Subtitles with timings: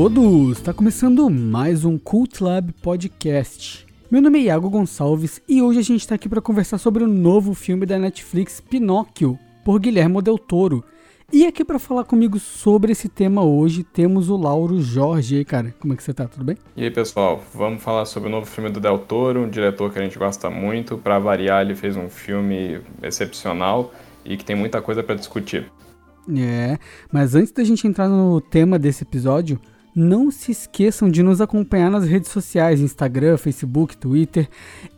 [0.00, 0.58] Todos!
[0.58, 3.84] Está começando mais um Cult Lab Podcast.
[4.08, 7.08] Meu nome é Iago Gonçalves e hoje a gente está aqui para conversar sobre o
[7.08, 10.84] novo filme da Netflix Pinóquio, por Guilherme Del Toro.
[11.32, 15.34] E aqui para falar comigo sobre esse tema hoje temos o Lauro Jorge.
[15.34, 16.28] E aí, cara, como é que você tá?
[16.28, 16.56] Tudo bem?
[16.76, 19.98] E aí, pessoal, vamos falar sobre o novo filme do Del Toro, um diretor que
[19.98, 20.96] a gente gosta muito.
[20.96, 23.92] Para variar, ele fez um filme excepcional
[24.24, 25.68] e que tem muita coisa para discutir.
[26.36, 26.78] É,
[27.10, 29.58] mas antes da gente entrar no tema desse episódio,
[29.98, 34.48] não se esqueçam de nos acompanhar nas redes sociais, Instagram, Facebook, Twitter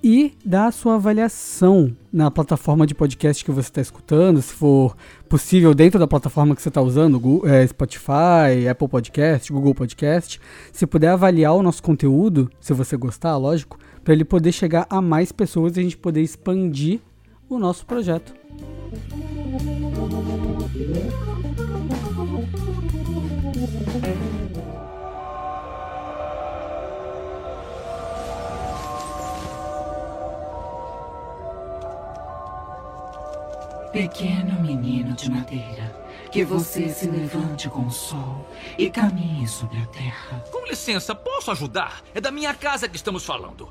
[0.05, 4.95] e dar a sua avaliação na plataforma de podcast que você está escutando, se for
[5.29, 10.39] possível dentro da plataforma que você está usando, é, Spotify, Apple Podcast, Google Podcast.
[10.71, 15.01] Se puder avaliar o nosso conteúdo, se você gostar, lógico, para ele poder chegar a
[15.01, 17.01] mais pessoas e a gente poder expandir
[17.49, 18.35] o nosso projeto.
[33.93, 35.97] Pequeno menino de madeira,
[36.31, 40.45] que você se levante com o sol e caminhe sobre a terra.
[40.53, 42.01] Com licença, posso ajudar?
[42.15, 43.69] É da minha casa que estamos falando.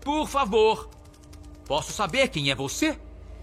[0.00, 0.88] Por favor,
[1.66, 2.96] posso saber quem é você?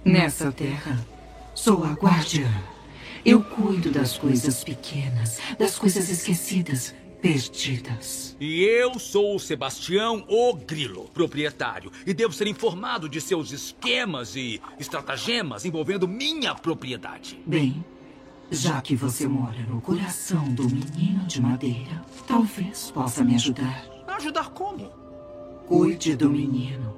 [0.05, 1.05] Nessa terra,
[1.53, 2.49] sou a guardiã.
[3.25, 8.35] Eu cuido das coisas pequenas, das coisas esquecidas, perdidas.
[8.39, 14.35] E eu sou o Sebastião O Grilo, proprietário, e devo ser informado de seus esquemas
[14.35, 17.39] e estratagemas envolvendo minha propriedade.
[17.45, 17.83] Bem,
[18.49, 23.86] já que você mora no coração do menino de madeira, talvez possa me ajudar.
[24.08, 24.89] Ajudar como?
[25.67, 26.95] Cuide do menino.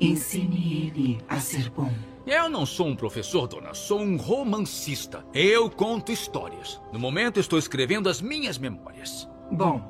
[0.00, 1.92] Ensine ele a ser bom.
[2.26, 3.74] Eu não sou um professor, dona.
[3.74, 5.24] Sou um romancista.
[5.32, 6.80] Eu conto histórias.
[6.92, 9.28] No momento, estou escrevendo as minhas memórias.
[9.52, 9.82] Bom,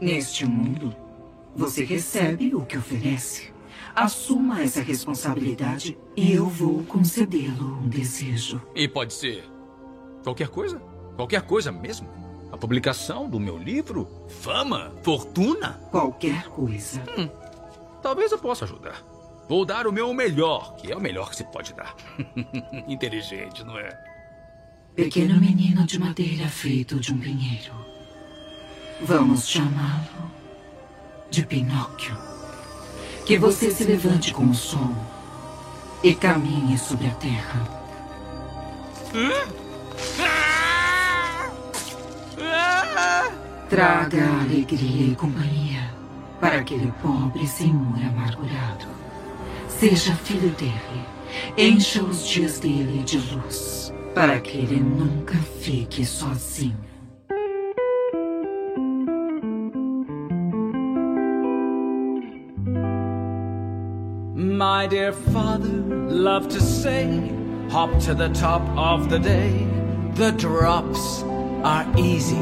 [0.00, 0.92] neste mundo,
[1.54, 3.54] você recebe o que oferece.
[3.94, 8.60] Assuma essa responsabilidade e eu vou concedê-lo um desejo.
[8.74, 9.44] E pode ser
[10.24, 10.80] qualquer coisa?
[11.14, 12.08] Qualquer coisa mesmo?
[12.50, 14.08] A publicação do meu livro?
[14.28, 14.92] Fama?
[15.04, 15.80] Fortuna?
[15.92, 17.00] Qualquer coisa.
[17.16, 17.28] Hum,
[18.02, 19.04] talvez eu possa ajudar.
[19.48, 21.94] Vou dar o meu melhor, que é o melhor que se pode dar.
[22.88, 23.88] Inteligente, não é?
[24.96, 27.85] Pequeno menino de madeira feito de um pinheiro.
[29.02, 30.30] Vamos chamá-lo
[31.30, 32.16] de Pinóquio.
[33.26, 34.90] Que você se levante com o sol
[36.02, 37.68] e caminhe sobre a terra.
[43.68, 45.92] Traga alegria e companhia
[46.40, 48.86] para aquele pobre senhor amargurado.
[49.68, 51.04] Seja filho dele.
[51.58, 56.95] Encha os dias dele de luz, para que ele nunca fique sozinho.
[64.56, 65.68] My dear father
[66.08, 67.04] loved to say,
[67.68, 69.52] hop to the top of the day.
[70.14, 71.22] The drops
[71.62, 72.40] are easy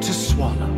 [0.00, 0.70] to swallow.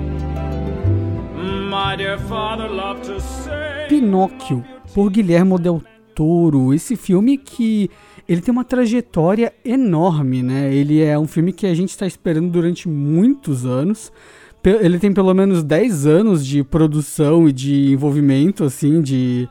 [1.68, 3.88] My dear father loved to say.
[3.90, 4.64] Pinóquio,
[4.94, 5.82] por Guilherme Del
[6.14, 6.72] Toro.
[6.72, 7.90] Esse filme que
[8.26, 10.74] ele tem uma trajetória enorme, né?
[10.74, 14.10] Ele é um filme que a gente está esperando durante muitos anos.
[14.64, 19.46] Ele tem pelo menos 10 anos de produção e de envolvimento, assim, de,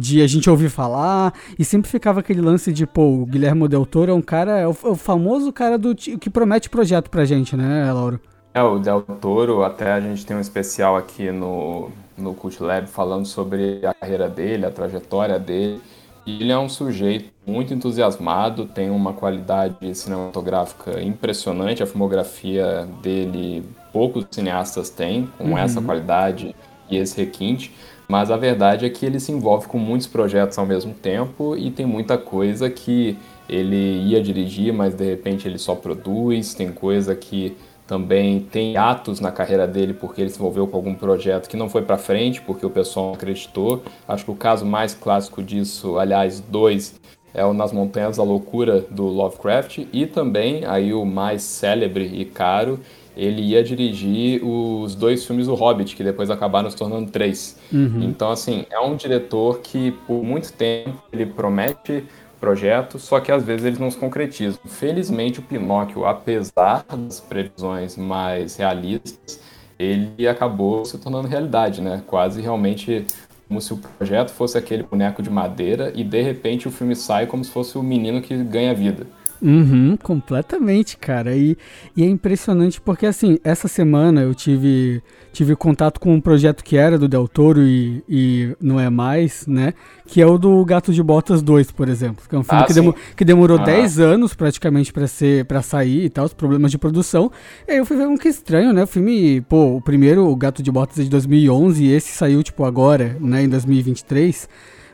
[0.00, 1.32] de a gente ouvir falar.
[1.58, 4.66] E sempre ficava aquele lance de, pô, o Guilherme Del Toro é um cara, é
[4.66, 8.18] o, é o famoso cara do que promete projeto pra gente, né, Lauro?
[8.52, 12.88] É, o Del Toro, até a gente tem um especial aqui no, no Cult Lab
[12.88, 15.80] falando sobre a carreira dele, a trajetória dele.
[16.26, 23.64] E ele é um sujeito muito entusiasmado, tem uma qualidade cinematográfica impressionante, a filmografia dele
[23.92, 25.58] poucos cineastas têm com uhum.
[25.58, 26.54] essa qualidade
[26.88, 27.74] e esse requinte,
[28.10, 31.70] mas a verdade é que ele se envolve com muitos projetos ao mesmo tempo e
[31.70, 33.16] tem muita coisa que
[33.48, 39.20] ele ia dirigir, mas de repente ele só produz, tem coisa que também tem atos
[39.20, 42.42] na carreira dele porque ele se envolveu com algum projeto que não foi para frente
[42.42, 43.80] porque o pessoal não acreditou.
[44.08, 47.00] Acho que o caso mais clássico disso, aliás, dois,
[47.32, 52.24] é o Nas Montanhas da Loucura do Lovecraft e também aí o mais célebre e
[52.24, 52.80] caro,
[53.16, 57.58] ele ia dirigir os dois filmes do Hobbit, que depois acabaram se tornando três.
[57.72, 58.02] Uhum.
[58.02, 62.04] Então, assim, é um diretor que por muito tempo ele promete
[62.40, 64.58] projetos, só que às vezes eles não se concretizam.
[64.64, 69.40] Felizmente, o Pinóquio, apesar das previsões mais realistas,
[69.78, 72.02] ele acabou se tornando realidade, né?
[72.06, 73.06] Quase realmente
[73.46, 77.26] como se o projeto fosse aquele boneco de madeira e de repente o filme sai
[77.26, 79.06] como se fosse o menino que ganha vida.
[79.42, 81.34] Uhum, completamente, cara.
[81.34, 81.56] E,
[81.96, 85.02] e, é impressionante porque, assim, essa semana eu tive,
[85.32, 89.46] tive contato com um projeto que era do Del Toro e, e não é mais,
[89.46, 89.72] né?
[90.06, 92.24] Que é o do Gato de Botas 2, por exemplo.
[92.28, 93.64] Que é um filme ah, que, demo, que, demorou ah.
[93.64, 97.30] 10 anos praticamente para ser para sair e tal, os problemas de produção.
[97.66, 98.82] E aí eu fui ver um que estranho, né?
[98.82, 102.42] O filme, pô, o primeiro, o Gato de Botas é de 2011 e esse saiu,
[102.42, 104.48] tipo, agora, né, em 2023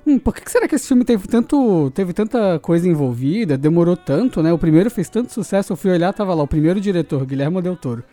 [0.06, 3.96] hum, por que, que, será que esse filme teve, tanto, teve tanta coisa envolvida, demorou
[3.96, 4.52] tanto, né?
[4.52, 7.76] O primeiro fez tanto sucesso, eu fui olhar, tava lá, o primeiro diretor, Guilherme Del
[7.76, 8.04] Toro.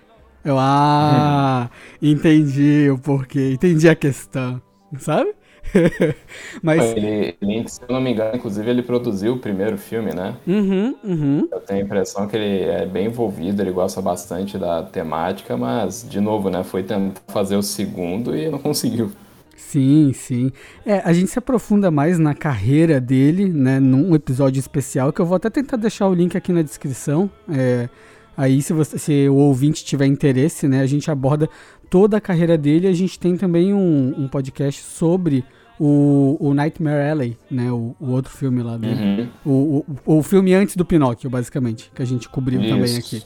[0.44, 1.70] Eu, ah,
[2.02, 4.62] entendi o porquê, entendi a questão,
[5.00, 5.34] sabe?
[6.62, 6.92] Mas...
[6.92, 10.36] Ele, ele, se eu não me engano, inclusive ele produziu o primeiro filme, né?
[10.46, 11.48] Uhum, uhum.
[11.52, 16.06] Eu tenho a impressão que ele é bem envolvido, ele gosta bastante da temática, mas,
[16.08, 19.12] de novo, né, foi tentar fazer o segundo e não conseguiu.
[19.74, 20.52] Sim, sim.
[20.86, 25.26] É, a gente se aprofunda mais na carreira dele, né, num episódio especial, que eu
[25.26, 27.28] vou até tentar deixar o link aqui na descrição.
[27.50, 27.90] É,
[28.38, 31.50] aí, se, você, se o ouvinte tiver interesse, né, a gente aborda
[31.90, 32.86] toda a carreira dele.
[32.86, 35.44] A gente tem também um, um podcast sobre
[35.80, 39.30] o, o Nightmare Alley, né, o, o outro filme lá dele.
[39.46, 39.52] Uhum.
[39.52, 42.70] O, o, o, filme antes do Pinóquio, basicamente, que a gente cobriu Isso.
[42.70, 43.24] também aqui.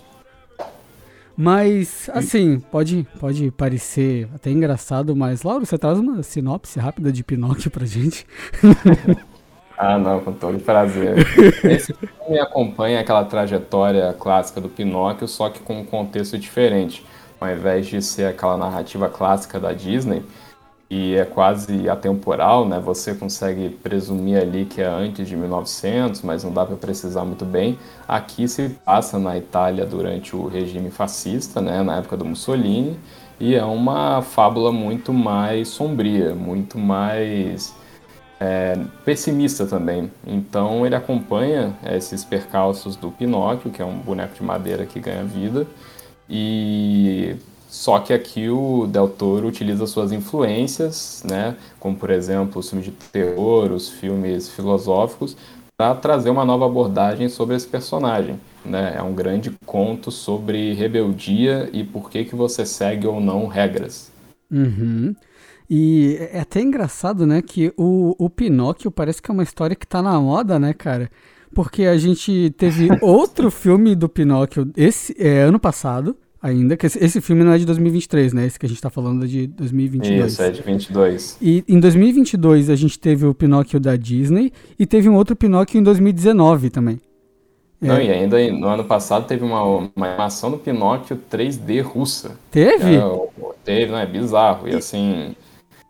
[1.38, 7.24] Mas, assim, pode, pode parecer até engraçado, mas, Lauro, você traz uma sinopse rápida de
[7.24, 8.26] Pinóquio pra gente?
[9.78, 11.16] ah, não, com todo prazer.
[11.64, 17.06] Esse filme acompanha aquela trajetória clássica do Pinóquio, só que com um contexto diferente.
[17.40, 20.24] Ao invés de ser aquela narrativa clássica da Disney,
[20.90, 22.80] e é quase atemporal, né?
[22.80, 27.44] Você consegue presumir ali que é antes de 1900, mas não dá para precisar muito
[27.44, 27.78] bem.
[28.08, 31.84] Aqui se passa na Itália durante o regime fascista, né?
[31.84, 32.98] Na época do Mussolini,
[33.40, 37.76] e é uma fábula muito mais sombria, muito mais
[38.40, 40.10] é, pessimista também.
[40.26, 45.24] Então ele acompanha esses percalços do Pinóquio, que é um boneco de madeira que ganha
[45.24, 45.68] vida,
[46.30, 47.36] e
[47.78, 52.88] só que aqui o Del Toro utiliza suas influências, né, como por exemplo os filmes
[52.88, 55.38] de terror, os filmes filosóficos,
[55.78, 58.40] para trazer uma nova abordagem sobre esse personagem.
[58.66, 58.96] Né?
[58.98, 64.12] É um grande conto sobre rebeldia e por que, que você segue ou não regras.
[64.52, 65.16] Uhum.
[65.70, 69.86] E é até engraçado, né, que o, o Pinóquio parece que é uma história que
[69.86, 71.12] tá na moda, né, cara?
[71.54, 77.04] Porque a gente teve outro filme do Pinóquio esse é, ano passado, ainda, que esse,
[77.04, 78.46] esse, filme não é de 2023, né?
[78.46, 80.32] Esse que a gente tá falando é de 2022.
[80.32, 81.38] Isso, é de 22.
[81.42, 85.80] E em 2022 a gente teve o Pinóquio da Disney e teve um outro Pinóquio
[85.80, 87.00] em 2019 também.
[87.80, 88.06] Não, é.
[88.06, 92.38] e ainda no ano passado teve uma, uma animação do Pinóquio 3D russa.
[92.50, 92.96] Teve?
[92.96, 93.02] É,
[93.64, 94.68] teve, não, é bizarro.
[94.68, 95.36] E assim,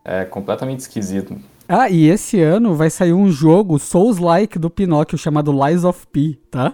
[0.04, 1.38] é completamente esquisito.
[1.68, 6.38] Ah, e esse ano vai sair um jogo Souls-like do Pinóquio chamado Lies of P,
[6.50, 6.74] tá?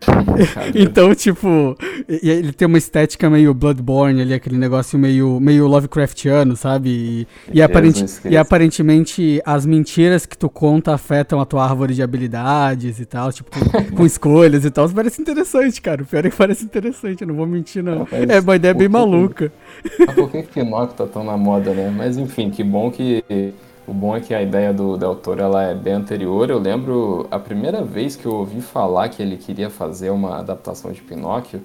[0.74, 1.76] então, tipo,
[2.08, 6.88] ele tem uma estética meio Bloodborne ali, aquele negócio meio, meio Lovecraftiano, sabe?
[6.90, 7.26] E,
[7.58, 13.00] e, aparente, e, aparentemente as mentiras que tu conta afetam a tua árvore de habilidades
[13.00, 14.88] e tal, tipo, com, com escolhas e tal.
[14.88, 16.02] Parece interessante, cara.
[16.02, 18.06] O pior é que parece interessante, não vou mentir, não.
[18.10, 19.52] Mas, é uma ideia bem maluca.
[20.14, 21.92] Por que Pinóquio tá tão na moda, né?
[21.94, 23.24] Mas enfim, que bom que
[23.88, 26.50] o bom é que a ideia do Del Toro ela é bem anterior.
[26.50, 30.92] Eu lembro a primeira vez que eu ouvi falar que ele queria fazer uma adaptação
[30.92, 31.62] de Pinóquio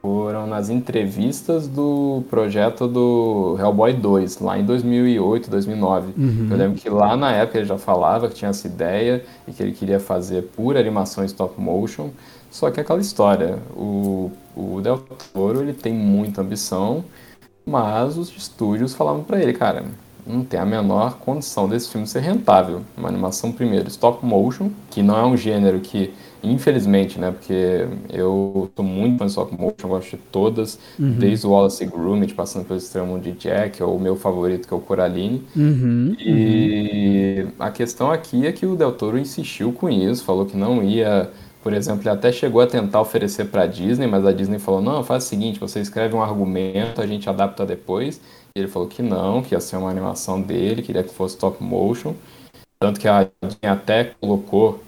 [0.00, 6.12] foram nas entrevistas do projeto do Hellboy 2, lá em 2008, 2009.
[6.18, 6.48] Uhum.
[6.50, 9.62] Eu lembro que lá na época ele já falava que tinha essa ideia e que
[9.62, 12.10] ele queria fazer pura animação stop motion.
[12.50, 14.98] Só que é aquela história, o, o Del
[15.32, 17.04] Toro ele tem muita ambição,
[17.64, 19.84] mas os estúdios falavam para ele, cara,
[20.26, 22.82] não tem a menor condição desse filme ser rentável.
[22.96, 26.12] Uma animação, primeiro, stop motion, que não é um gênero que,
[26.42, 31.12] infelizmente, né, porque eu sou muito fã de stop motion, gosto de todas, uhum.
[31.18, 34.74] desde o Wallace e Gromit, passando pelo extremo de Jack, ou o meu favorito, que
[34.74, 35.44] é o Coraline.
[35.56, 36.16] Uhum.
[36.18, 37.52] E uhum.
[37.58, 41.30] a questão aqui é que o Del Toro insistiu com isso, falou que não ia
[41.62, 44.82] por exemplo, ele até chegou a tentar oferecer para a Disney, mas a Disney falou:
[44.82, 48.20] não, faz o seguinte, você escreve um argumento, a gente adapta depois.
[48.54, 52.14] Ele falou que não, que ia ser uma animação dele, queria que fosse stop motion.
[52.78, 54.82] Tanto que a Disney até colocou,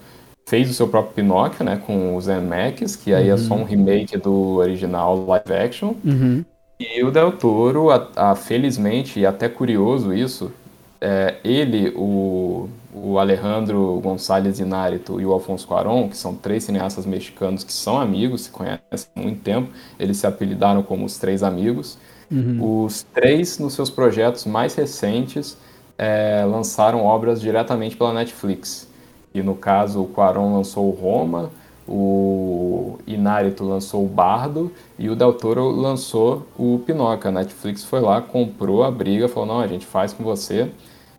[0.47, 3.35] fez o seu próprio Pinóquio, né, com os Max, que aí uhum.
[3.35, 5.95] é só um remake do original live action.
[6.05, 6.45] Uhum.
[6.79, 10.53] E o Del Toro, a, a, felizmente, e até curioso isso,
[11.01, 12.69] é, ele, o,
[13.05, 18.01] o Alejandro Gonçalves Inário e o Alfonso Cuarón, que são três cineastas mexicanos que são
[18.01, 18.81] amigos, se conhecem
[19.15, 19.71] há muito tempo,
[20.01, 21.99] eles se apelidaram como os Três Amigos.
[22.31, 22.85] Uhum.
[22.85, 25.59] Os três, nos seus projetos mais recentes,
[25.99, 28.89] é, lançaram obras diretamente pela Netflix.
[29.35, 31.51] E no caso, o Quaron lançou o Roma,
[31.87, 37.29] o Inárito lançou o Bardo e o Del Toro lançou o Pinóquio.
[37.29, 40.71] A Netflix foi lá, comprou a briga, falou: não, a gente faz com você.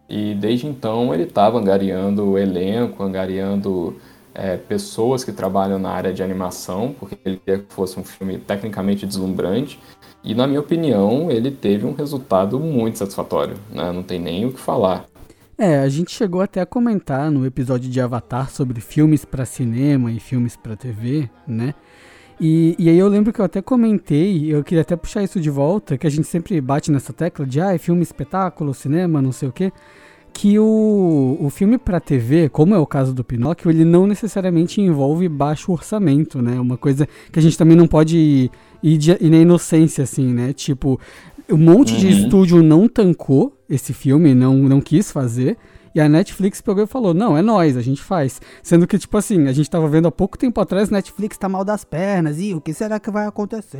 [0.08, 3.96] E desde então ele estava angariando o elenco, angariando
[4.34, 8.38] é, pessoas que trabalham na área de animação, porque ele queria que fosse um filme
[8.38, 9.80] tecnicamente deslumbrante.
[10.24, 13.92] E na minha opinião, ele teve um resultado muito satisfatório, né?
[13.92, 15.06] não tem nem o que falar.
[15.58, 20.12] É, a gente chegou até a comentar no episódio de Avatar sobre filmes para cinema
[20.12, 21.74] e filmes para TV, né?
[22.40, 25.50] E, e aí eu lembro que eu até comentei, eu queria até puxar isso de
[25.50, 29.32] volta, que a gente sempre bate nessa tecla de ah, é filme, espetáculo, cinema, não
[29.32, 29.72] sei o quê,
[30.34, 34.82] que o, o filme para TV, como é o caso do Pinóquio, ele não necessariamente
[34.82, 36.60] envolve baixo orçamento, né?
[36.60, 38.52] Uma coisa que a gente também não pode ir,
[38.84, 40.52] ir, de, ir na inocência, assim, né?
[40.52, 41.00] Tipo,
[41.50, 42.00] um monte uhum.
[42.00, 45.58] de estúdio não tancou esse filme, não, não quis fazer.
[45.96, 48.42] E a Netflix pegou e falou: não, é nós, a gente faz.
[48.62, 51.64] Sendo que, tipo assim, a gente tava vendo há pouco tempo atrás, Netflix tá mal
[51.64, 52.38] das pernas.
[52.38, 53.78] E o que será que vai acontecer,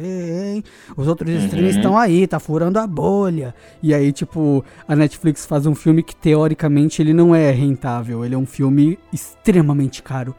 [0.56, 0.64] hein?
[0.96, 1.46] Os outros uhum.
[1.46, 3.54] streams estão aí, tá furando a bolha.
[3.84, 8.24] E aí, tipo, a Netflix faz um filme que teoricamente ele não é rentável.
[8.24, 10.34] Ele é um filme extremamente caro.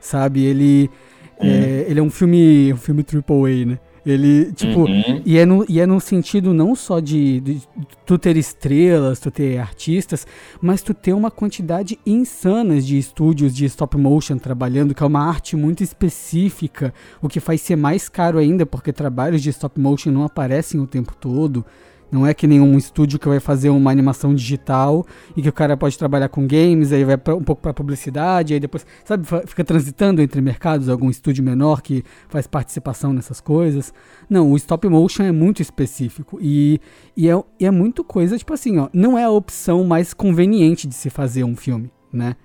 [0.00, 0.42] Sabe?
[0.44, 0.90] Ele.
[1.38, 1.46] Uhum.
[1.46, 2.72] É, ele é um filme.
[2.72, 3.78] Um filme AAA, né?
[4.10, 5.22] Ele, tipo, uhum.
[5.24, 7.60] e, é no, e é no sentido não só de, de,
[8.06, 10.26] tu ter estrelas, tu ter artistas,
[10.62, 15.28] mas tu ter uma quantidade insana de estúdios de stop motion trabalhando, que é uma
[15.28, 20.10] arte muito específica, o que faz ser mais caro ainda, porque trabalhos de stop motion
[20.10, 21.64] não aparecem o tempo todo.
[22.10, 25.76] Não é que nenhum estúdio que vai fazer uma animação digital e que o cara
[25.76, 29.62] pode trabalhar com games, aí vai pra, um pouco para publicidade, aí depois, sabe, fica
[29.64, 33.92] transitando entre mercados, algum estúdio menor que faz participação nessas coisas.
[34.28, 36.80] Não, o stop motion é muito específico e,
[37.16, 40.86] e, é, e é muito coisa, tipo assim, ó, não é a opção mais conveniente
[40.86, 42.36] de se fazer um filme, né?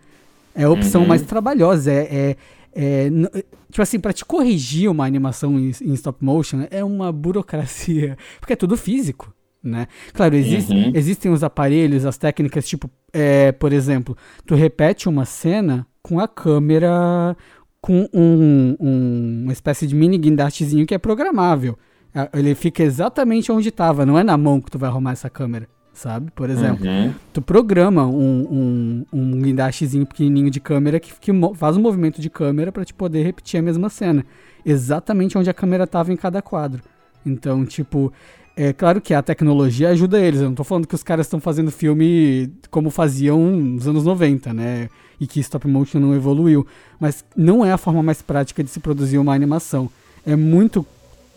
[0.55, 1.07] É a opção uhum.
[1.07, 2.35] mais trabalhosa, é, é
[2.75, 3.07] é,
[3.69, 8.53] tipo assim, para te corrigir uma animação em, em, stop motion é uma burocracia, porque
[8.53, 9.87] é tudo físico, né?
[10.13, 10.91] Claro, existe, uhum.
[10.93, 16.27] existem os aparelhos, as técnicas, tipo, é, por exemplo, tu repete uma cena com a
[16.27, 17.35] câmera
[17.83, 21.77] com um, um, uma espécie de mini guindastezinho que é programável.
[22.33, 25.67] Ele fica exatamente onde estava, não é na mão que tu vai arrumar essa câmera,
[25.93, 26.31] sabe?
[26.31, 27.13] Por exemplo, uhum.
[27.33, 32.29] tu programa um, um, um guindastezinho pequenininho de câmera que, que faz um movimento de
[32.29, 34.25] câmera para te poder repetir a mesma cena,
[34.65, 36.81] exatamente onde a câmera estava em cada quadro.
[37.25, 38.13] Então, tipo,
[38.55, 40.41] é claro que a tecnologia ajuda eles.
[40.41, 44.53] Eu não tô falando que os caras estão fazendo filme como faziam nos anos 90,
[44.53, 44.89] né?
[45.19, 46.65] E que stop motion não evoluiu.
[46.99, 49.89] Mas não é a forma mais prática de se produzir uma animação.
[50.25, 50.85] É muito.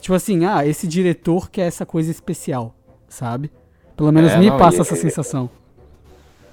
[0.00, 2.74] Tipo assim, ah, esse diretor quer essa coisa especial,
[3.08, 3.50] sabe?
[3.96, 5.48] Pelo menos é, me não, passa e, essa e, sensação.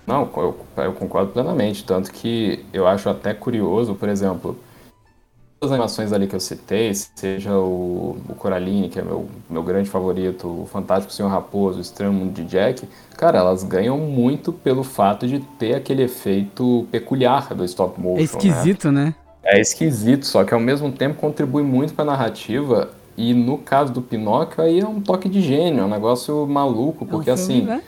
[0.08, 1.84] Não, eu, eu concordo plenamente.
[1.84, 4.58] Tanto que eu acho até curioso, por exemplo
[5.66, 9.90] as animações ali que eu citei, seja o, o Coraline, que é meu, meu grande
[9.90, 14.84] favorito, o Fantástico Senhor Raposo, o Estranho Mundo de Jack, cara, elas ganham muito pelo
[14.84, 18.20] fato de ter aquele efeito peculiar do stop motion.
[18.20, 19.06] É esquisito, né?
[19.06, 19.16] né?
[19.44, 22.92] É esquisito, só que ao mesmo tempo contribui muito para a narrativa.
[23.16, 27.06] E no caso do Pinóquio, aí é um toque de gênio, é um negócio maluco,
[27.06, 27.66] porque é um filme, assim.
[27.66, 27.84] Né?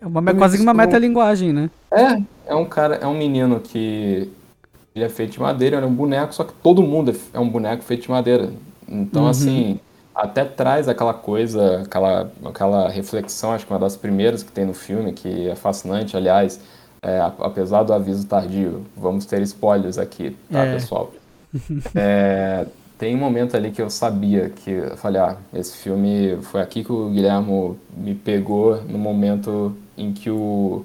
[0.00, 1.70] É uma, quase que uma metalinguagem, né?
[1.90, 4.30] É, é um cara, é um menino que
[4.94, 7.48] ele é feito de madeira, ele é um boneco, só que todo mundo é um
[7.48, 8.50] boneco feito de madeira.
[8.88, 9.28] Então, uhum.
[9.28, 9.80] assim,
[10.14, 14.74] até traz aquela coisa, aquela, aquela reflexão, acho que uma das primeiras que tem no
[14.74, 16.60] filme, que é fascinante, aliás,
[17.02, 20.74] é, apesar do aviso tardio, vamos ter spoilers aqui, tá, é.
[20.74, 21.12] pessoal?
[21.94, 22.64] é,
[22.96, 26.84] tem um momento ali que eu sabia que eu falei, ah, esse filme foi aqui
[26.84, 30.84] que o Guilhermo me pegou no momento em que o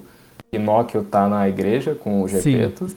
[0.50, 2.88] Pinóquio tá na igreja com o Gepeto.
[2.88, 2.96] Sim.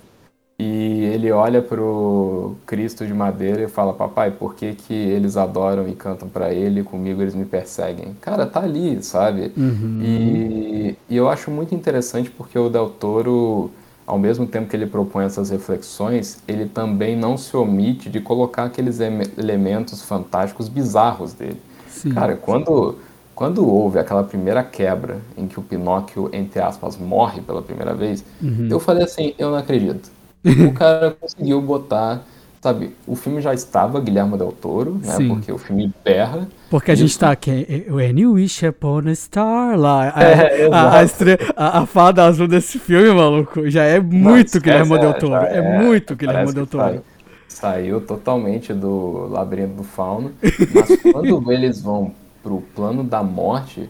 [0.63, 5.89] E ele olha pro Cristo de madeira e fala: Papai, por que, que eles adoram
[5.89, 8.15] e cantam para ele e comigo eles me perseguem?
[8.21, 9.51] Cara, tá ali, sabe?
[9.57, 9.99] Uhum.
[10.01, 13.71] E, e, eu acho muito interessante porque o Del Toro,
[14.07, 18.63] ao mesmo tempo que ele propõe essas reflexões, ele também não se omite de colocar
[18.63, 21.61] aqueles elementos fantásticos bizarros dele.
[21.89, 22.11] Sim.
[22.11, 22.95] Cara, quando.
[23.35, 28.23] Quando houve aquela primeira quebra em que o Pinóquio, entre aspas, morre pela primeira vez,
[28.39, 28.67] uhum.
[28.69, 30.11] eu falei assim: eu não acredito
[30.43, 32.23] o cara conseguiu botar,
[32.61, 35.15] sabe, o filme já estava Guilherme Del Toro, né?
[35.15, 35.29] Sim.
[35.29, 36.47] Porque o filme berra.
[36.69, 40.11] Porque a gente tá aqui, When You Wish Upon a Star lá.
[40.15, 41.37] A, é, a, a, estre...
[41.55, 45.45] a, a, fada azul desse filme, maluco, já é muito Guilherme Del Toro.
[45.45, 46.83] É, é, muito Guilherme Del Toro.
[46.83, 47.03] Saiu,
[47.47, 50.31] saiu totalmente do labirinto do fauno.
[50.73, 53.89] Mas quando eles vão pro plano da morte,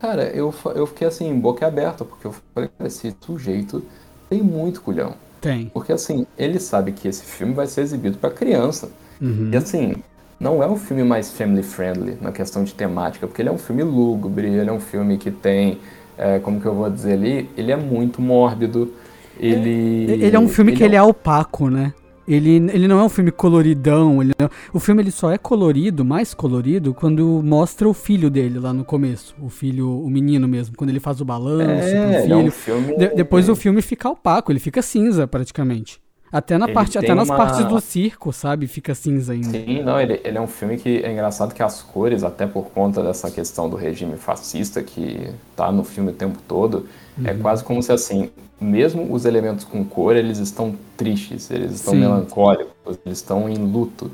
[0.00, 3.84] cara, eu, eu fiquei assim, boca aberta, porque eu falei, esse sujeito
[4.28, 5.14] tem muito culhão.
[5.42, 5.70] Tem.
[5.74, 8.88] Porque assim, ele sabe que esse filme vai ser exibido para criança.
[9.20, 9.50] Uhum.
[9.52, 9.96] E assim,
[10.38, 13.58] não é um filme mais family friendly na questão de temática, porque ele é um
[13.58, 15.78] filme lúgubre, ele é um filme que tem,
[16.16, 18.94] é, como que eu vou dizer ali, ele é muito mórbido.
[19.38, 21.92] Ele, Ele é um filme que ele é opaco, né?
[22.26, 24.18] Ele, ele não é um filme coloridão.
[24.22, 28.72] Não- o filme ele só é colorido, mais colorido, quando mostra o filho dele lá
[28.72, 29.34] no começo.
[29.40, 32.40] O filho, o menino mesmo, quando ele faz o balanço É, pro ele é um
[32.50, 32.52] filho.
[32.52, 36.00] filme- De- depois o filme fica opaco, ele fica cinza praticamente.
[36.30, 38.66] Até, na Ele parte, até nas uma- partes do circo, sabe?
[38.66, 39.50] Fica cinza ainda.
[39.50, 42.70] Sim, não, ele, ele é um filme que é engraçado que as cores, até por
[42.70, 46.86] conta dessa questão do regime fascista que tá no filme o tempo todo,
[47.24, 51.94] é quase como se assim, mesmo os elementos com cor, eles estão tristes, eles estão
[51.94, 52.00] Sim.
[52.00, 54.10] melancólicos, eles estão em luto.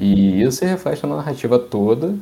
[0.00, 2.14] E isso se reflete na narrativa toda.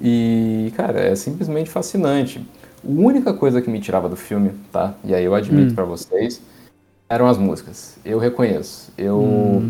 [0.00, 2.46] E, cara, é simplesmente fascinante.
[2.82, 4.94] A única coisa que me tirava do filme, tá?
[5.04, 6.40] E aí eu admito pra vocês,
[7.08, 7.98] eram as músicas.
[8.04, 8.92] Eu reconheço.
[8.96, 9.60] Eu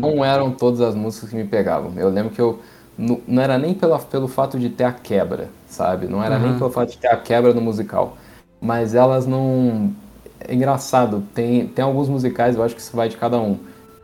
[0.00, 1.92] não eram todas as músicas que me pegavam.
[1.96, 2.60] Eu lembro que eu
[2.96, 6.06] não, não era nem pela, pelo fato de ter a quebra, sabe?
[6.06, 8.16] Não era nem pelo fato de ter a quebra no musical.
[8.62, 9.92] Mas elas não.
[10.38, 13.58] É engraçado, tem, tem alguns musicais, eu acho que isso vai de cada um.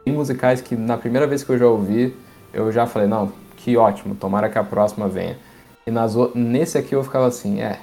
[0.04, 2.14] Tem musicais que na primeira vez que eu já ouvi,
[2.52, 5.36] eu já falei, não, que ótimo, tomara que a próxima venha.
[5.86, 7.78] E nas, nesse aqui eu ficava assim, é.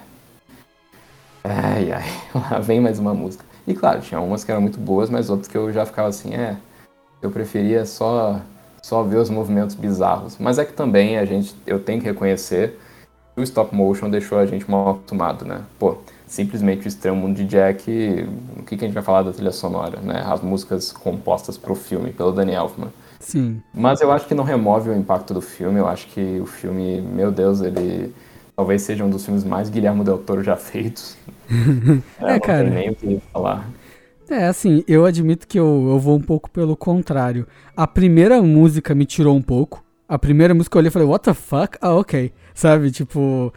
[1.44, 2.04] Ai, ai,
[2.52, 3.46] lá vem mais uma música.
[3.66, 6.34] E claro, tinha umas que eram muito boas, mas outras que eu já ficava assim,
[6.34, 6.58] é.
[7.22, 8.42] Eu preferia só
[8.86, 10.38] só ver os movimentos bizarros.
[10.40, 12.78] Mas é que também a gente, eu tenho que reconhecer
[13.36, 15.64] o stop motion deixou a gente mal acostumado, né?
[15.80, 18.28] Pô, simplesmente o Extremo Mundo de Jack,
[18.58, 20.24] o que, que a gente vai falar da trilha sonora, né?
[20.26, 22.90] As músicas compostas pro filme, pelo Danny Elfman.
[23.20, 23.62] Sim.
[23.74, 25.80] Mas eu acho que não remove o impacto do filme.
[25.80, 28.14] Eu acho que o filme, meu Deus, ele
[28.56, 31.18] talvez seja um dos filmes mais Guilherme Del Toro já feitos.
[32.20, 32.64] É, não cara.
[32.64, 33.70] tem nem o que falar.
[34.30, 37.46] É, assim, eu admito que eu, eu vou um pouco pelo contrário.
[37.78, 39.84] A primeira música me tirou um pouco.
[40.08, 41.78] A primeira música eu olhei e falei, what the fuck?
[41.80, 42.32] Ah, ok.
[42.54, 43.54] Sabe, tipo,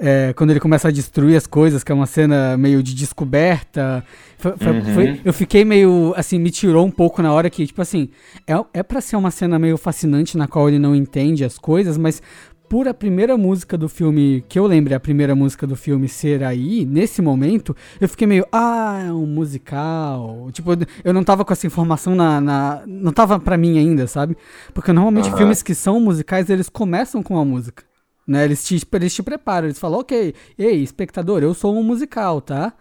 [0.00, 4.04] é, quando ele começa a destruir as coisas, que é uma cena meio de descoberta.
[4.38, 4.94] Foi- foi- Uhum.
[4.94, 8.08] foi- eu fiquei meio, assim, me tirou um pouco na hora que, tipo assim,
[8.46, 11.98] é, é pra ser uma cena meio fascinante na qual ele não entende as coisas,
[11.98, 12.22] mas
[12.68, 16.44] por a primeira música do filme, que eu lembre a primeira música do filme ser
[16.44, 20.48] aí, nesse momento, eu fiquei meio, ah, é um musical.
[20.52, 20.70] Tipo,
[21.04, 22.40] eu não tava com essa informação na.
[22.40, 24.36] na- não tava pra mim ainda, sabe?
[24.72, 25.36] Porque normalmente Aham.
[25.36, 27.82] filmes que são musicais, eles começam com a música.
[28.30, 28.44] Né?
[28.44, 32.72] Eles, te, eles te preparam, eles falam, ok, ei, espectador, eu sou um musical, tá?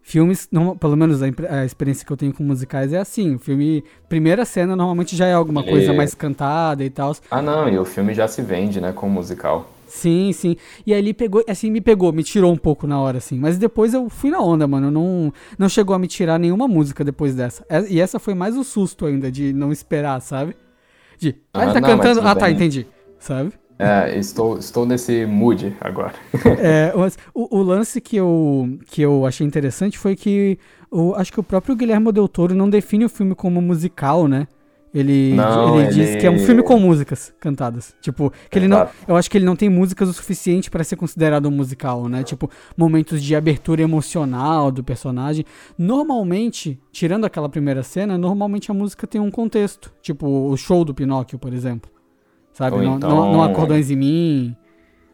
[0.00, 3.34] Filmes, norma- pelo menos a, a experiência que eu tenho com musicais é assim.
[3.34, 7.14] O filme, primeira cena, normalmente já é alguma Ele- coisa mais cantada e tal.
[7.30, 9.70] Ah, não, e o filme já se vende, né, como musical.
[9.86, 10.56] Sim, sim.
[10.86, 13.38] E aí ele pegou, assim, me pegou, me tirou um pouco na hora, assim.
[13.38, 14.90] Mas depois eu fui na onda, mano.
[14.90, 17.66] Não, não chegou a me tirar nenhuma música depois dessa.
[17.68, 20.56] É- E essa foi mais o susto ainda, de não esperar, sabe?
[21.18, 22.20] De, ah, ele Ah, tá não, cantando.
[22.26, 22.54] Ah, tá, bem.
[22.54, 22.86] entendi.
[23.18, 23.52] Sabe?
[23.78, 26.14] É, estou, estou nesse mood agora.
[26.58, 30.58] É, mas o, o lance que eu, que eu achei interessante foi que
[30.90, 34.46] o, acho que o próprio Guilherme Del Toro não define o filme como musical, né?
[34.94, 37.94] Ele, Não, ele diz ele- que é um filme com músicas cantadas.
[38.00, 40.96] Tipo, que ele não, eu acho que ele não tem músicas o suficiente pra ser
[40.96, 42.22] considerado um musical, né?
[42.22, 45.44] Tipo, momentos de abertura emocional do personagem.
[45.76, 49.92] Normalmente, tirando aquela primeira cena, normalmente a música tem um contexto.
[50.00, 51.90] Tipo, o show do Pinóquio, por exemplo.
[52.56, 52.76] Sabe?
[52.76, 54.56] Ou não, então- não, não há cordões em mim.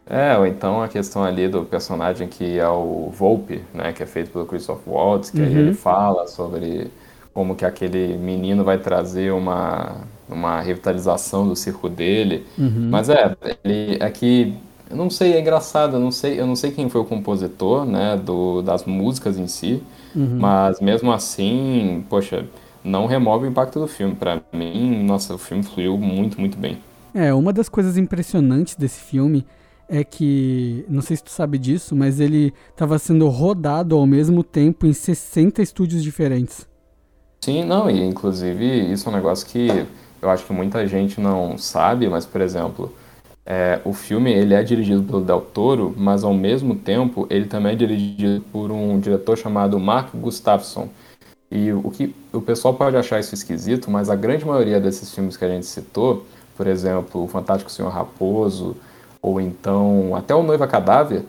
[0.04, 4.06] É, ou então a questão ali do personagem que é o Volpe, né, que é
[4.06, 5.58] feito pelo Christoph Waltz, que aí Uhum.
[5.58, 6.90] ele fala sobre
[7.32, 12.44] como que aquele menino vai trazer uma, uma revitalização do circo dele.
[12.58, 12.88] Uhum.
[12.90, 14.54] Mas é, ele é que
[14.90, 17.84] eu não sei, é engraçado, eu não sei, eu não sei quem foi o compositor,
[17.86, 19.82] né, do, das músicas em si,
[20.14, 20.36] Uhum.
[20.38, 22.44] mas mesmo assim, poxa,
[22.84, 24.14] não remove o impacto do filme.
[24.14, 26.78] Pra mim, nossa, o filme fluiu muito, muito bem.
[27.14, 29.44] É, uma das coisas impressionantes desse filme
[29.88, 34.42] é que, não sei se tu sabe disso, mas ele estava sendo rodado ao mesmo
[34.42, 36.66] tempo em 60 estúdios diferentes.
[37.44, 39.68] Sim, não, e inclusive isso é um negócio que
[40.22, 42.94] eu acho que muita gente não sabe, mas por exemplo,
[43.44, 47.72] é, o filme ele é dirigido pelo Del Toro, mas ao mesmo tempo ele também
[47.72, 50.88] é dirigido por um diretor chamado Mark Gustafsson.
[51.50, 55.36] E o que o pessoal pode achar isso esquisito, mas a grande maioria desses filmes
[55.36, 56.24] que a gente citou,
[56.56, 58.76] por exemplo, O Fantástico Senhor Raposo,
[59.20, 61.24] ou então até O Noiva Cadáver,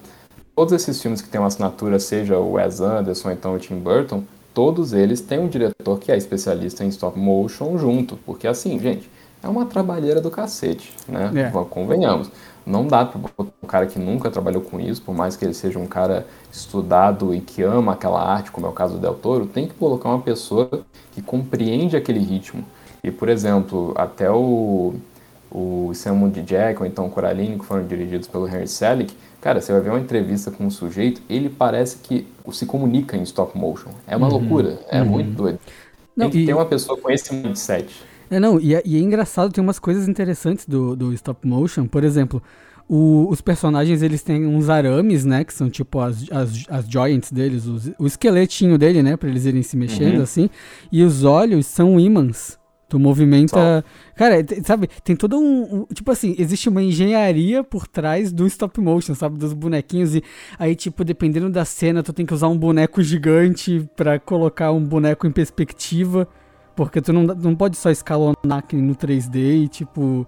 [0.56, 3.80] todos esses filmes que têm uma assinatura, seja o Wes Anderson ou então o Tim
[3.80, 8.16] Burton, todos eles têm um diretor que é especialista em stop motion junto.
[8.18, 9.10] Porque assim, gente,
[9.42, 11.32] é uma trabalheira do cacete, né?
[11.36, 11.66] É.
[11.70, 12.30] Convenhamos.
[12.66, 13.20] Não dá para
[13.62, 17.36] um cara que nunca trabalhou com isso, por mais que ele seja um cara estudado
[17.36, 20.08] e que ama aquela arte, como é o caso do Del Toro, tem que colocar
[20.08, 20.70] uma pessoa
[21.12, 22.64] que compreende aquele ritmo.
[23.04, 24.94] E, por exemplo, até o,
[25.54, 29.62] o Samuel de Jack ou então o Coraline, que foram dirigidos pelo Henry Selick, cara,
[29.62, 33.58] você vai ver uma entrevista com um sujeito, ele parece que se comunica em stop
[33.58, 33.92] motion.
[34.08, 35.08] É uma uhum, loucura, é uhum.
[35.08, 35.60] muito doido.
[36.16, 36.46] Não, tem que e...
[36.48, 37.94] ter uma pessoa com esse mindset.
[38.32, 41.86] É, não, e é, e é engraçado, tem umas coisas interessantes do, do stop motion.
[41.86, 42.42] Por exemplo,
[42.90, 45.44] o, os personagens eles têm uns arames, né?
[45.44, 49.16] Que são tipo as, as, as joints deles, os, o esqueletinho dele, né?
[49.16, 50.24] Pra eles irem se mexendo uhum.
[50.24, 50.50] assim.
[50.92, 52.58] E os olhos são ímãs.
[52.94, 53.84] Tu movimenta.
[54.16, 58.80] Cara, sabe, tem todo um, um, Tipo assim, existe uma engenharia por trás do stop
[58.80, 59.36] motion, sabe?
[59.36, 60.14] Dos bonequinhos.
[60.14, 60.24] E
[60.60, 64.80] aí, tipo, dependendo da cena, tu tem que usar um boneco gigante para colocar um
[64.80, 66.28] boneco em perspectiva.
[66.76, 70.28] Porque tu não, não pode só escalonar no 3D e, tipo,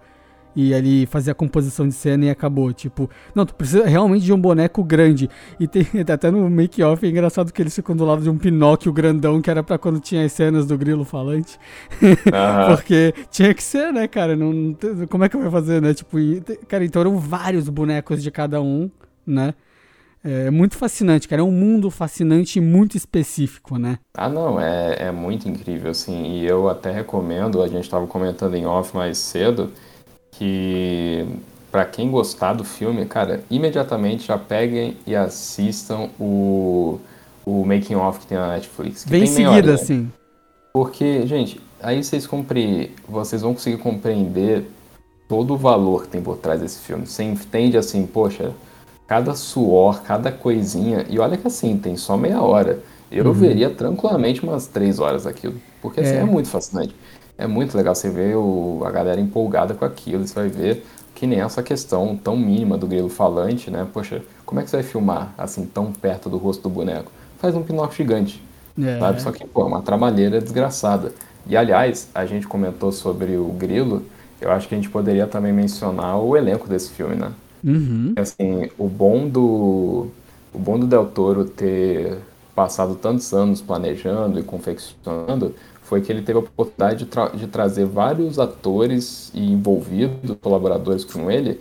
[0.56, 2.72] e ali fazer a composição de cena e acabou.
[2.72, 5.30] Tipo, não, tu precisa realmente de um boneco grande.
[5.60, 8.94] E tem até no make-off é engraçado que eles ficam do lado de um Pinóquio
[8.94, 11.60] grandão, que era para quando tinha as cenas do grilo falante.
[12.76, 14.36] Porque tinha que ser, né, cara?
[14.36, 14.76] Não,
[15.10, 15.94] como é que vai fazer, né?
[15.94, 18.90] Tipo, e, cara, então eram vários bonecos de cada um,
[19.26, 19.54] né?
[20.28, 21.44] É muito fascinante, cara.
[21.44, 24.00] É um mundo fascinante e muito específico, né?
[24.16, 26.40] Ah, não, é, é muito incrível, assim.
[26.40, 29.72] E eu até recomendo, a gente estava comentando em off mais cedo,
[30.38, 31.28] que
[31.72, 37.00] para quem gostar do filme, cara, imediatamente já peguem e assistam o,
[37.46, 39.06] o making off que tem na Netflix.
[39.06, 40.10] Bem seguida, assim.
[40.74, 42.94] Porque, gente, aí vocês compre...
[43.08, 44.66] vocês vão conseguir compreender
[45.28, 47.06] todo o valor que tem por trás desse filme.
[47.06, 48.54] Você entende assim, poxa,
[49.08, 51.06] cada suor, cada coisinha.
[51.10, 52.80] E olha que assim, tem só meia hora.
[53.12, 53.34] Eu uhum.
[53.34, 55.56] veria tranquilamente umas três horas aquilo.
[55.82, 56.20] Porque assim, é.
[56.20, 56.96] é muito fascinante.
[57.38, 60.26] É muito legal você ver o, a galera empolgada com aquilo.
[60.26, 63.88] Você vai ver que nem essa questão tão mínima do grilo falante, né?
[63.92, 67.12] Poxa, como é que você vai filmar assim tão perto do rosto do boneco?
[67.40, 68.42] Faz um Pinóquio gigante,
[68.82, 69.00] é.
[69.00, 69.22] sabe?
[69.22, 71.14] Só que, pô, é uma trabalheira desgraçada.
[71.48, 74.04] E, aliás, a gente comentou sobre o grilo.
[74.42, 77.32] Eu acho que a gente poderia também mencionar o elenco desse filme, né?
[77.64, 78.14] Uhum.
[78.18, 80.08] Assim, o bom do
[80.54, 82.18] o bom do Del Toro ter
[82.56, 85.54] passado tantos anos planejando e confeccionando
[85.86, 91.06] foi que ele teve a oportunidade de, tra de trazer vários atores e envolvidos, colaboradores
[91.06, 91.60] com ele,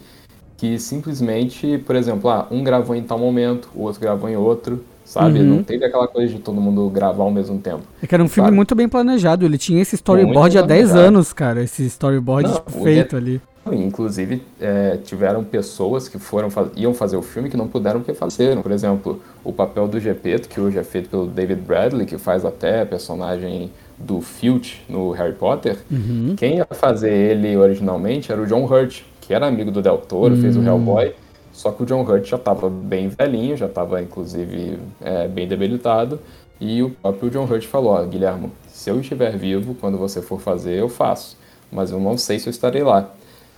[0.56, 4.82] que simplesmente, por exemplo, ah, um gravou em tal momento, o outro gravou em outro,
[5.04, 5.40] sabe?
[5.40, 5.56] Uhum.
[5.56, 7.82] Não teve aquela coisa de todo mundo gravar ao mesmo tempo.
[8.02, 8.34] É que era um sabe?
[8.34, 12.82] filme muito bem planejado, ele tinha esse storyboard há 10 anos, cara, esse storyboard Não,
[12.82, 13.42] feito ali.
[13.72, 18.60] Inclusive, é, tiveram pessoas que foram iam fazer o filme que não puderam porque faleceram.
[18.60, 22.44] Por exemplo, o papel do Gepeto, que hoje é feito pelo David Bradley, que faz
[22.44, 25.78] até personagem do Filch no Harry Potter.
[25.90, 26.34] Uhum.
[26.36, 30.34] Quem ia fazer ele originalmente era o John Hurt, que era amigo do Del Toro,
[30.34, 30.40] uhum.
[30.40, 30.66] fez o hum.
[30.66, 31.14] Hellboy.
[31.52, 36.18] Só que o John Hurt já estava bem velhinho, já estava inclusive é, bem debilitado.
[36.60, 40.78] E o próprio John Hurt falou: Guilhermo, se eu estiver vivo, quando você for fazer,
[40.78, 41.36] eu faço.
[41.70, 43.10] Mas eu não sei se eu estarei lá.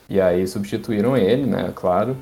[0.09, 2.16] E aí substituíram ele, né, claro.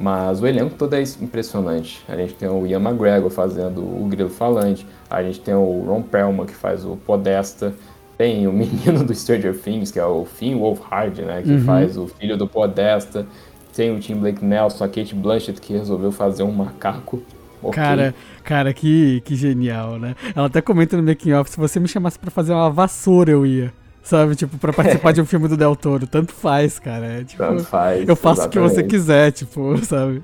[0.00, 2.02] Mas o elenco todo é impressionante.
[2.08, 4.86] A gente tem o Ian McGregor fazendo o Grilo Falante.
[5.10, 7.74] A gente tem o Ron Perlman que faz o Podesta.
[8.16, 11.64] Tem o menino do Stranger Things, que é o Finn Wolfhard, né, que uhum.
[11.64, 13.26] faz o filho do Podesta.
[13.74, 17.22] Tem o Tim Blake Nelson, a Kate Blanchett, que resolveu fazer um macaco.
[17.62, 17.74] Okay.
[17.74, 20.16] Cara, cara, que, que genial, né?
[20.34, 23.44] Ela até comenta no making off, se você me chamasse para fazer uma vassoura, eu
[23.44, 23.70] ia.
[24.02, 26.06] Sabe, tipo, pra participar de um filme do Del Toro.
[26.06, 27.06] Tanto faz, cara.
[27.06, 28.08] É, tipo, Tanto faz.
[28.08, 28.66] Eu faço exatamente.
[28.66, 30.22] o que você quiser, tipo, sabe?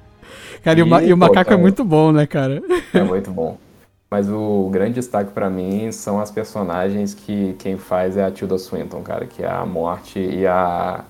[0.63, 2.63] Cara, e, e, o, e o macaco é muito bom, né, cara?
[2.93, 3.59] É muito bom.
[4.11, 8.57] Mas o grande destaque para mim são as personagens que quem faz é a Tilda
[8.57, 11.05] Swinton, cara, que é a morte e a,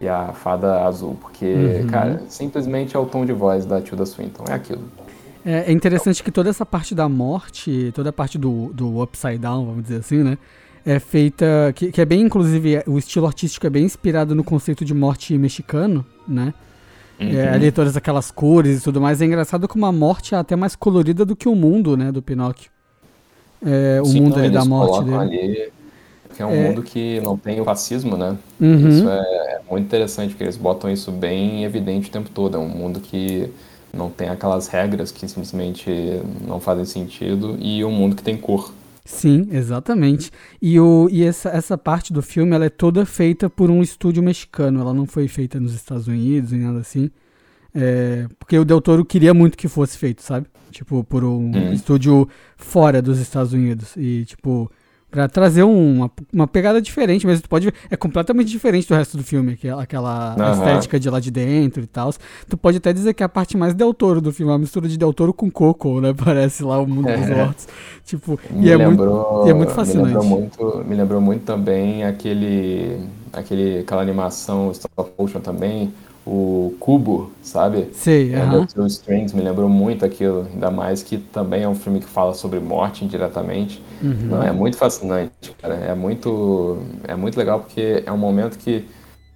[0.00, 1.16] e a fada azul.
[1.20, 1.86] Porque, uhum.
[1.86, 4.82] cara, simplesmente é o tom de voz da Tilda Swinton, é aquilo.
[5.44, 9.38] É, é interessante que toda essa parte da morte, toda a parte do, do upside
[9.38, 10.36] down, vamos dizer assim, né?
[10.84, 11.72] É feita.
[11.74, 15.36] Que, que, é bem, inclusive, o estilo artístico é bem inspirado no conceito de morte
[15.36, 16.52] mexicano, né?
[17.18, 17.36] É, uhum.
[17.36, 19.20] É, ali todas aquelas cores e tudo mais.
[19.20, 22.22] É engraçado como a morte é até mais colorida do que o mundo, né, do
[22.22, 22.70] Pinóquio.
[23.64, 25.16] É, o Sim, mundo ali da morte dele.
[25.16, 25.72] Ali,
[26.34, 26.68] que é um é...
[26.68, 28.36] mundo que não tem o racismo, né?
[28.60, 28.88] Uhum.
[28.88, 32.56] Isso é, é muito interessante, porque eles botam isso bem evidente o tempo todo.
[32.56, 33.48] É um mundo que
[33.92, 35.90] não tem aquelas regras que simplesmente
[36.46, 38.72] não fazem sentido e um mundo que tem cor.
[39.12, 40.30] Sim, exatamente.
[40.60, 44.22] E, o, e essa, essa parte do filme ela é toda feita por um estúdio
[44.22, 44.80] mexicano.
[44.80, 47.10] Ela não foi feita nos Estados Unidos nem nada assim.
[47.74, 50.46] É, porque o Del Toro queria muito que fosse feito, sabe?
[50.70, 51.72] Tipo, por um hum.
[51.74, 53.94] estúdio fora dos Estados Unidos.
[53.98, 54.70] E, tipo,
[55.12, 58.94] Pra trazer um- uma, uma pegada diferente, mas tu pode ver, é completamente diferente do
[58.94, 60.52] resto do filme, aquela, aquela Aham.
[60.54, 62.14] estética de lá de dentro e tal.
[62.48, 64.88] Tu pode até dizer que é a parte mais Del Toro do filme, uma mistura
[64.88, 66.14] de Del Toro com Coco, né?
[66.16, 67.34] Parece lá o mundo dos É.
[67.44, 67.68] mortos.
[68.06, 70.06] Tipo, Me e é, muito, lembrou, e é muito Me fascinante.
[70.08, 72.98] lembrou muito, me lembrou muito também aquele,
[73.34, 75.92] aquele, aquela animação stop motion também,
[76.26, 77.88] o Cubo, sabe?
[77.92, 78.66] Sei, É, aham.
[78.66, 82.06] The Two Strings me lembrou muito aquilo, ainda mais que também é um filme que
[82.06, 83.82] fala sobre morte indiretamente.
[84.00, 84.14] Uhum.
[84.30, 85.74] Não, é muito fascinante, cara.
[85.74, 88.84] É muito, é muito legal porque é um momento que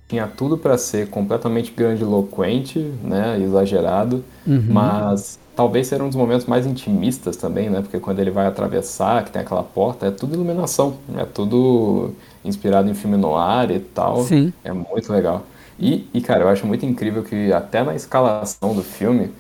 [0.08, 4.62] tinha tudo para ser completamente grandiloquente, né, exagerado, Uhum.
[4.68, 9.24] mas talvez seja um dos momentos mais intimistas também, né, porque quando ele vai atravessar,
[9.24, 12.12] que tem aquela porta, é tudo iluminação, é tudo
[12.44, 14.22] inspirado em filme noir e tal.
[14.22, 14.52] Sim.
[14.62, 15.44] É muito legal.
[15.78, 19.30] E, e, cara, eu acho muito incrível que até na escalação do filme,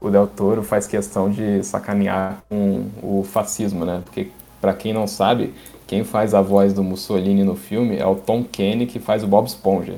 [0.00, 4.02] o Del Toro faz questão de sacanear com o fascismo, né?
[4.04, 4.28] Porque,
[4.60, 5.54] pra quem não sabe,
[5.86, 9.26] quem faz a voz do Mussolini no filme é o Tom Kenny, que faz o
[9.26, 9.96] Bob Esponja,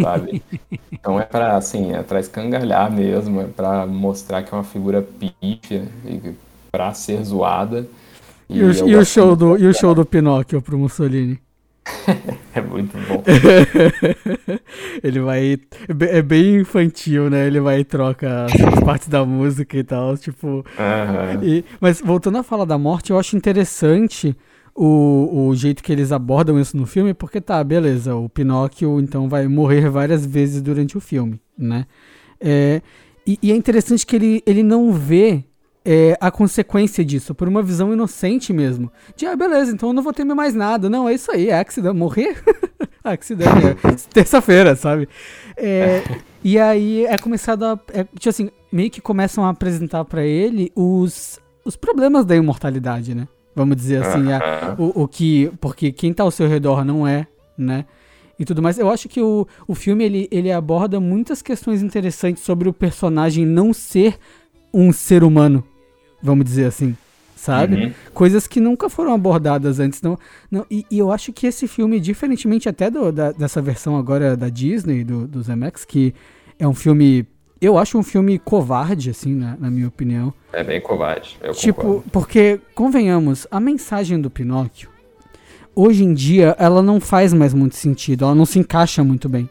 [0.00, 0.42] sabe?
[1.02, 5.02] Então é pra, assim, é pra escangalhar mesmo, é pra mostrar que é uma figura
[5.02, 6.32] pífia e
[6.70, 7.88] pra ser zoada.
[8.48, 11.40] E, o, eu e o show do, e o show do Pinóquio pro Mussolini?
[12.54, 13.22] É muito bom.
[15.02, 15.54] ele vai.
[15.54, 17.46] é É bem infantil, né?
[17.46, 20.16] Ele vai e troca as, partes da música e tal.
[20.16, 20.64] Tipo.
[20.78, 21.40] Aham.
[21.42, 24.36] E- mas voltando a falar da morte, eu acho interessante
[24.74, 29.28] o, o jeito que eles abordam isso no filme, porque tá, beleza, o Pinóquio então
[29.28, 31.86] vai morrer várias vezes durante o filme, né?
[32.40, 32.80] É,
[33.26, 35.44] e, e é interessante que ele, ele não vê
[35.84, 38.90] é, a consequência disso, por uma visão inocente mesmo.
[39.16, 40.88] De, ah, beleza, então eu não vou temer mais nada.
[40.88, 42.42] Não, é isso aí, é accidente, morrer?
[43.02, 43.74] accidente, é
[44.12, 45.08] terça-feira, sabe?
[45.56, 46.02] É,
[46.42, 47.78] e aí é começado a.
[47.92, 53.14] É, tipo assim, meio que começam a apresentar pra ele os, os problemas da imortalidade,
[53.14, 53.26] né?
[53.54, 55.50] Vamos dizer assim, a- o, o que.
[55.60, 57.26] Porque quem tá ao seu redor não é,
[57.58, 57.84] né?
[58.38, 58.78] E tudo mais.
[58.78, 63.44] Eu acho que o, o filme ele, ele aborda muitas questões interessantes sobre o personagem
[63.44, 64.16] não ser
[64.72, 65.62] um ser humano,
[66.22, 66.96] vamos dizer assim,
[67.36, 67.74] sabe?
[67.86, 67.92] Uhum.
[68.14, 70.00] Coisas que nunca foram abordadas antes.
[70.02, 70.18] Não,
[70.50, 74.36] não, e, e eu acho que esse filme, diferentemente até do- da- dessa versão agora
[74.36, 76.14] da Disney, do, do Zemex, que
[76.58, 77.26] é um filme.
[77.60, 80.32] Eu acho um filme covarde, assim, na, na minha opinião.
[80.52, 82.04] É bem covarde, eu Tipo, concordo.
[82.10, 84.88] porque, convenhamos, a mensagem do Pinóquio,
[85.74, 89.48] hoje em dia, ela não faz mais muito sentido, ela não se encaixa muito bem.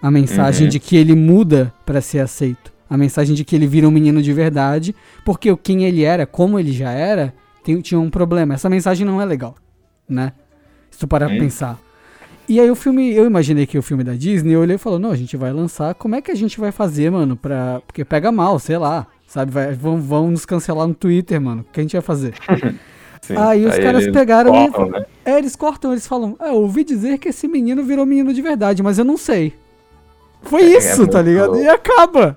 [0.00, 0.70] A mensagem Uhum.
[0.70, 2.71] de que ele muda pra ser aceito.
[2.92, 6.26] A mensagem de que ele vira um menino de verdade, porque o quem ele era,
[6.26, 7.32] como ele já era,
[7.64, 8.52] tem- tinha um problema.
[8.52, 9.54] Essa mensagem não é legal,
[10.06, 10.32] né?
[10.90, 11.40] Se tu parar pra Sim.
[11.40, 11.78] pensar.
[12.46, 14.98] E aí o filme, eu imaginei que o filme da Disney, eu olhei e falou,
[14.98, 17.80] não, a gente vai lançar, como é que a gente vai fazer, mano, pra...
[17.86, 19.50] Porque pega mal, sei lá, sabe?
[19.52, 22.34] Vai, vão, vão nos cancelar no Twitter, mano, o que a gente vai fazer?
[23.22, 23.36] Sim.
[23.38, 25.06] Aí os caras pegaram e- cortam, né?
[25.24, 28.42] É, eles cortam, eles falam, ah, eu ouvi dizer que esse menino virou menino de
[28.42, 29.54] verdade, mas eu não sei.
[30.42, 31.46] Foi É, isso, é tá muito ligado?
[31.52, 31.62] louco.
[31.62, 32.36] E acaba.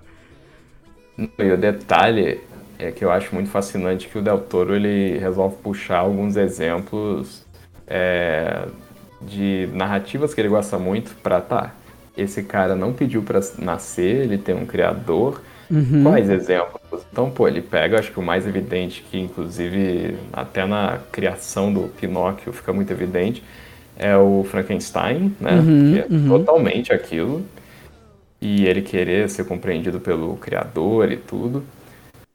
[1.17, 2.41] E o detalhe
[2.77, 7.45] é que eu acho muito fascinante que o Del Toro ele resolve puxar alguns exemplos
[7.87, 8.65] é,
[9.21, 11.73] de narrativas que ele gosta muito pra tá.
[12.17, 15.41] Esse cara não pediu pra nascer, ele tem um criador.
[15.69, 16.03] Uhum.
[16.03, 17.05] Quais exemplos?
[17.11, 21.89] Então, pô, ele pega, acho que o mais evidente, que inclusive até na criação do
[21.89, 23.43] Pinóquio fica muito evidente,
[23.97, 25.53] é o Frankenstein, né?
[25.53, 26.27] Uhum, que é uhum.
[26.27, 27.43] totalmente aquilo.
[28.47, 31.63] E ele querer ser compreendido pelo criador e tudo.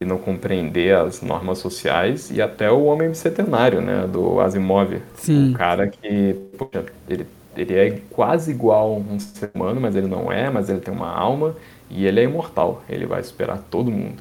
[0.01, 2.33] E não compreender as normas sociais.
[2.33, 4.09] E até o Homem Bicentenário, né?
[4.09, 5.01] Do Asimov.
[5.15, 5.51] Sim.
[5.51, 10.09] Um cara que, poxa, ele, ele é quase igual a um ser humano, mas ele
[10.09, 11.55] não é, mas ele tem uma alma.
[11.89, 12.83] E ele é imortal.
[12.89, 14.21] Ele vai superar todo mundo.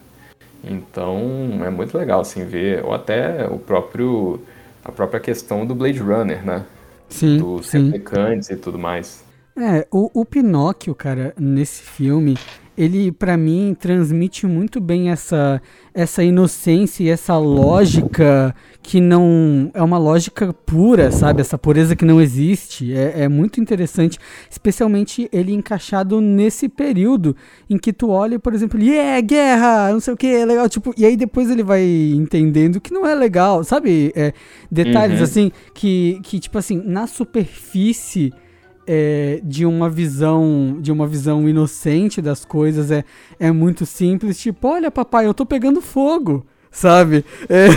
[0.64, 1.20] Então,
[1.66, 2.86] é muito legal, assim, ver...
[2.86, 4.40] Ou até o próprio...
[4.86, 6.66] A própria questão do Blade Runner, né?
[7.10, 7.86] Sim, Dos sim.
[7.86, 9.24] replicantes e tudo mais.
[9.60, 12.38] É, o, o Pinóquio, cara, nesse filme,
[12.78, 15.62] ele, pra mim, transmite muito bem essa,
[15.94, 19.70] essa inocência e essa lógica que não.
[19.74, 21.42] É uma lógica pura, sabe?
[21.42, 22.94] Essa pureza que não existe.
[22.96, 24.18] É, é muito interessante,
[24.50, 27.36] especialmente ele encaixado nesse período
[27.70, 30.70] em que tu olha, por exemplo, e é guerra, não sei o que, é legal.
[30.70, 31.84] Tipo, e aí depois ele vai
[32.16, 34.14] entendendo que não é legal, sabe?
[34.16, 34.32] É,
[34.72, 35.24] detalhes Uhum.
[35.26, 38.32] assim, que, que, tipo assim, na superfície
[38.92, 43.06] é, de uma visão de uma visão inocente das coisas é,
[43.40, 47.24] é muito simples tipo olha papai eu tô pegando fogo sabe?
[47.48, 47.68] É,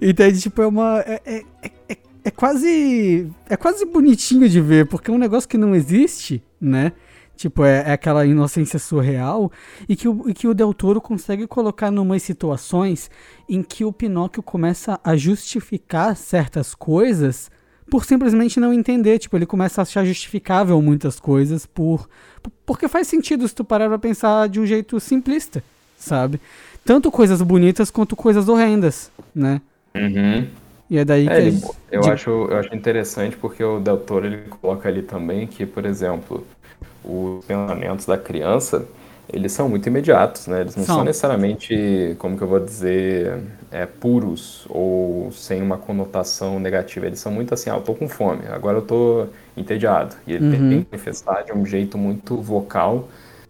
[0.06, 1.42] entende tipo é uma é, é,
[1.88, 6.42] é, é quase é quase bonitinho de ver porque é um negócio que não existe
[6.60, 6.92] né?
[7.34, 9.50] Tipo, é, é aquela inocência surreal
[9.88, 13.10] e que, o, e que o Del Toro consegue colocar numas situações
[13.48, 17.50] em que o Pinóquio começa a justificar certas coisas
[17.92, 19.18] por simplesmente não entender.
[19.18, 22.08] Tipo, ele começa a achar justificável muitas coisas por,
[22.64, 25.62] porque faz sentido se tu parar pra pensar de um jeito simplista,
[25.98, 26.40] sabe?
[26.86, 29.60] Tanto coisas bonitas quanto coisas horrendas, né?
[29.94, 30.46] Uhum.
[30.88, 33.98] E é daí É, que ele- eu, de- acho, eu acho interessante porque o Del
[33.98, 36.46] Toro ele coloca ali também que, por exemplo,
[37.04, 38.86] os pensamentos da criança,
[39.28, 40.60] eles são muito imediatos, né?
[40.62, 40.96] Eles não São.
[40.96, 47.06] são, necessariamente, como que eu vou dizer, é, puros ou sem uma conotação negativa.
[47.06, 50.16] Eles são muito assim, ah, eu tô com fome, agora eu tô entediado.
[50.26, 50.50] E ele Uhum.
[50.50, 53.08] tem que manifestar de um jeito muito vocal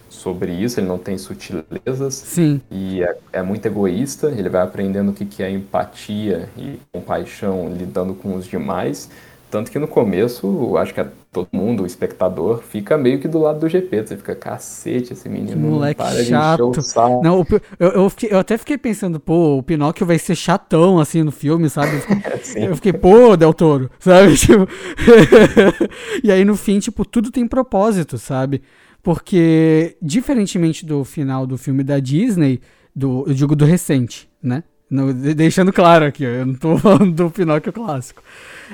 [0.08, 2.14] sobre isso, ele não tem sutilezas.
[2.14, 2.60] Sim.
[2.70, 7.72] E é, é muito egoísta, ele vai aprendendo o que, que é empatia e compaixão
[7.74, 9.10] lidando com os demais.
[9.50, 11.00] Tanto que no começo, acho que
[11.32, 14.06] todo mundo, o espectador, fica meio que do lado do GP.
[14.06, 16.68] Você fica, cacete, esse menino não Moleque para de chato.
[16.68, 17.22] o saco.
[17.24, 17.44] Não,
[17.80, 21.32] eu, eu, fiquei- eu até fiquei pensando, pô, o Pinóquio vai ser chatão, assim, no
[21.32, 21.96] filme, sabe?
[21.96, 24.36] Eu fiquei, eu fiquei, pô, Del Toro, sabe?
[24.36, 24.68] Tipo,
[26.22, 28.62] e aí, no fim, tipo, tudo tem propósito, sabe?
[29.02, 32.60] Porque, diferentemente do final do filme da Disney,
[32.94, 34.62] do, eu digo do recente, né?
[35.14, 38.22] De- deixando claro aqui, eu não tô falando do Pinóquio clássico.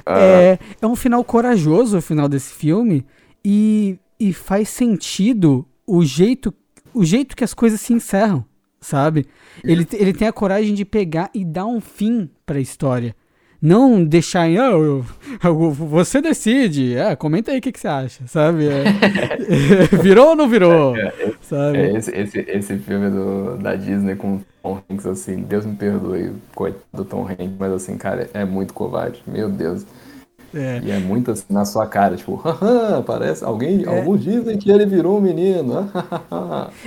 [0.07, 3.05] É, é um final corajoso o final desse filme
[3.45, 6.53] e, e faz sentido o jeito,
[6.93, 8.45] o jeito que as coisas se encerram,
[8.81, 9.27] sabe?
[9.63, 13.15] Ele, ele tem a coragem de pegar e dar um fim pra história.
[13.61, 15.05] Não deixar em, "Ah, eu-
[15.43, 18.69] eu- você decide, é, comenta aí o que, que você acha, sabe?
[18.69, 18.85] É,
[20.01, 20.95] virou ou não virou?
[21.43, 21.79] Sabe?
[21.79, 26.33] é, esse, esse, esse filme do, da Disney com Tom Hanks, assim, Deus me perdoe,
[26.55, 29.85] coitado do Tom Hanks, mas assim, cara, é muito covarde, meu Deus.
[30.55, 30.81] É.
[30.83, 34.87] E é muito assim na sua cara, tipo, haha, parece alguém, alguns dizem que ele
[34.87, 35.91] virou um menino.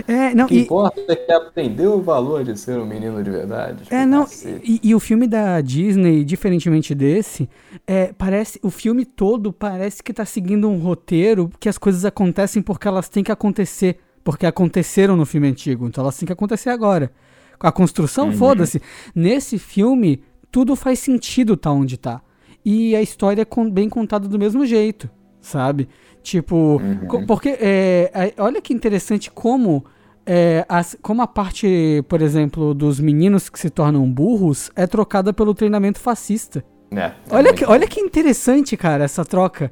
[0.07, 3.23] É, O não, que e, importa é que aprendeu o valor de ser um menino
[3.23, 3.83] de verdade.
[3.83, 4.25] Tipo, É, não.
[4.63, 7.49] E, e o filme da Disney, diferentemente desse,
[7.85, 8.59] é, parece.
[8.63, 13.09] O filme todo parece que tá seguindo um roteiro que as coisas acontecem porque elas
[13.09, 13.99] têm que acontecer.
[14.23, 15.87] Porque aconteceram no filme antigo.
[15.87, 17.11] Então elas têm que acontecer agora.
[17.59, 18.81] A construção, foda-se.
[19.13, 22.21] Nesse filme, tudo faz sentido tá onde tá.
[22.63, 25.87] E a história é bem contada do mesmo jeito, sabe?
[26.21, 29.83] Tipo, co- porque é, é, olha que interessante como
[30.25, 35.33] é, as- como a parte, por exemplo, dos meninos que se tornam burros é trocada
[35.33, 36.63] pelo treinamento fascista.
[36.91, 39.71] É, é Olha que, olha que interessante, cara, essa troca.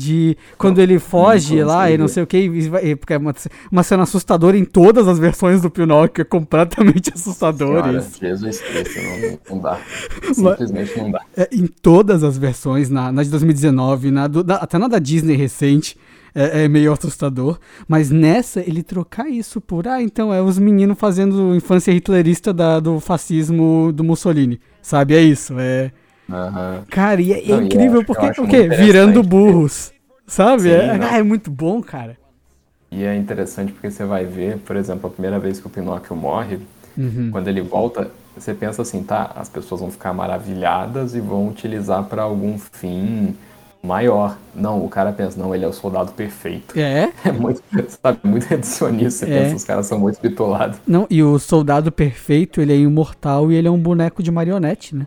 [0.00, 2.48] De quando ele foge lá e não sei o que,
[3.00, 3.34] porque é uma,
[3.72, 8.20] uma cena assustadora em todas as versões do Pinóquio, é completamente assustador Senhora, isso.
[8.20, 8.96] Jesus Cristo,
[9.50, 9.80] não, não dá.
[10.32, 11.20] Simplesmente não dá.
[11.36, 15.00] É, em todas as versões, na, na de 2019, na do- da- até na da
[15.00, 15.96] Disney recente,
[16.32, 17.58] é, é meio assustador.
[17.88, 22.78] Mas nessa, ele trocar isso por, ah, então é os meninos fazendo infância hitlerista da-
[22.78, 24.60] do fascismo do Mussolini.
[24.80, 25.16] Sabe?
[25.16, 25.54] É isso.
[25.58, 25.90] É.
[26.30, 26.84] Aham.
[26.90, 28.68] Cara, e é, é Não, e incrível porque, o muito quê?
[28.68, 29.92] Virando burros.
[30.26, 30.62] Sabe?
[30.62, 32.16] Sim, é, ah, é muito bom, cara.
[32.90, 36.14] E é interessante porque você vai ver, por exemplo, a primeira vez que o Pinóquio
[36.16, 36.58] morre,
[36.96, 37.28] Uhum.
[37.30, 42.02] quando ele volta, você pensa assim, tá, as pessoas vão ficar maravilhadas e vão utilizar
[42.04, 43.36] para algum fim
[43.82, 44.36] maior.
[44.54, 46.78] Não, o cara pensa, não, ele é o soldado perfeito.
[46.78, 47.12] É.
[47.24, 47.62] É muito,
[48.02, 49.26] sabe, muito reducionista.
[49.26, 49.42] Você É.
[49.44, 50.78] pensa, os caras são muito bitolados.
[50.86, 54.96] Não, e o soldado perfeito, ele é imortal e ele é um boneco de marionete,
[54.96, 55.06] né?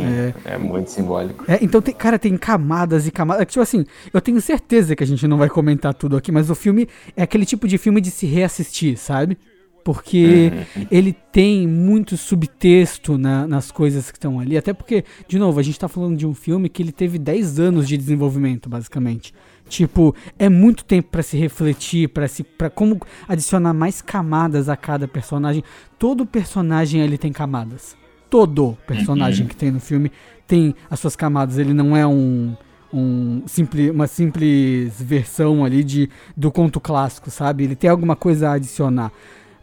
[0.00, 1.44] Sim, é, muito simbólico.
[1.48, 3.46] É, então, tem, cara, tem camadas e camadas.
[3.46, 6.54] Tipo assim, eu tenho certeza que a gente não vai comentar tudo aqui, mas o
[6.54, 9.36] filme é aquele tipo de filme de se reassistir, sabe?
[9.84, 10.50] Porque
[10.90, 14.56] ele tem muito subtexto na- nas coisas que estão ali.
[14.56, 17.60] Até porque, de novo, a gente tá falando de um filme que ele teve 10
[17.60, 19.32] anos de desenvolvimento, basicamente.
[19.68, 24.76] Tipo, é muito tempo pra se refletir, pra se para como adicionar mais camadas a
[24.76, 25.62] cada personagem.
[25.98, 27.96] Todo personagem ele tem camadas.
[28.28, 30.10] Todo personagem que tem no filme
[30.46, 31.58] tem as suas camadas.
[31.58, 32.54] Ele não é um,
[32.92, 37.64] um simples, uma simples versão ali de, do conto clássico, sabe?
[37.64, 39.12] Ele tem alguma coisa a adicionar.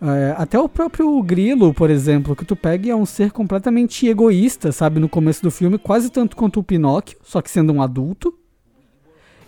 [0.01, 4.71] É, até o próprio Grilo, por exemplo, que tu pega é um ser completamente egoísta,
[4.71, 4.99] sabe?
[4.99, 8.33] No começo do filme, quase tanto quanto o Pinóquio, só que sendo um adulto.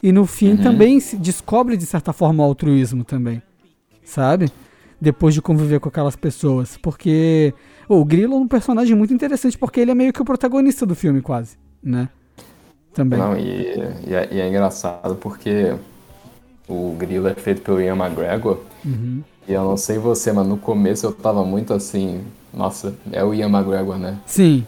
[0.01, 3.41] E no fim também se descobre, de certa forma, o altruísmo também,
[4.03, 4.49] sabe?
[5.05, 6.77] Depois de conviver com aquelas pessoas.
[6.77, 7.53] Porque
[7.87, 10.95] o Grilo é um personagem muito interessante, porque ele é meio que o protagonista do
[10.95, 12.09] filme, quase, né?
[12.91, 13.19] Também.
[13.19, 15.75] Não, e, e é, e é engraçado porque
[16.67, 18.57] o Grilo é feito pelo Ian McGregor.
[18.83, 19.21] Uhum.
[19.47, 23.31] E eu não sei você, mas no começo eu tava muito assim, nossa, é o
[23.31, 24.17] Ian McGregor, né?
[24.25, 24.65] Sim?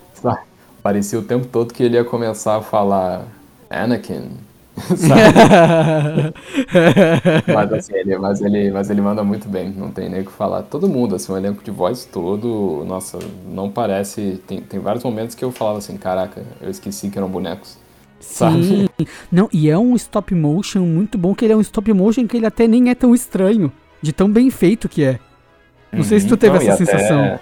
[0.83, 3.25] Parecia o tempo todo que ele ia começar a falar
[3.71, 4.29] Anakin,
[7.53, 10.31] mas, assim, ele, mas, ele, mas ele manda muito bem, não tem nem o que
[10.31, 10.63] falar.
[10.63, 14.41] Todo mundo, assim, o elenco de voz todo, nossa, não parece.
[14.47, 17.77] Tem, tem vários momentos que eu falava assim, caraca, eu esqueci que eram bonecos.
[18.19, 18.63] Sabe?
[18.63, 18.87] Sim.
[19.31, 22.37] Não, e é um stop motion muito bom, que ele é um stop motion que
[22.37, 23.71] ele até nem é tão estranho,
[24.01, 25.19] de tão bem feito que é.
[25.91, 26.63] Não sei se tu teve Uhum.
[26.63, 27.39] Não, e essa até- sensação.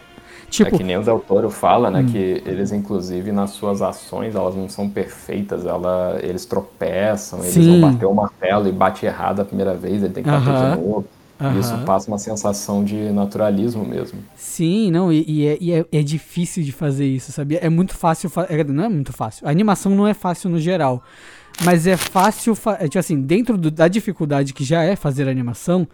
[0.49, 1.91] Tipo, é que nem o Del Toro fala, Hum.
[1.91, 2.05] né?
[2.11, 5.65] Que eles, inclusive, nas suas ações, elas não são perfeitas.
[5.65, 7.79] Ela, eles tropeçam, eles Sim.
[7.81, 10.75] vão bater o martelo e bate errado a primeira vez, ele tem que bater Aham.
[10.75, 11.05] de novo.
[11.37, 14.19] E isso passa uma sensação de naturalismo mesmo.
[14.37, 17.59] Sim, não, e, e é, e é- é difícil de fazer isso, sabia?
[17.61, 19.45] É muito fácil, é, não é muito fácil.
[19.45, 21.03] A animação não é fácil no geral,
[21.65, 25.85] mas é fácil, é, tipo assim, dentro do- da dificuldade que já é fazer animação,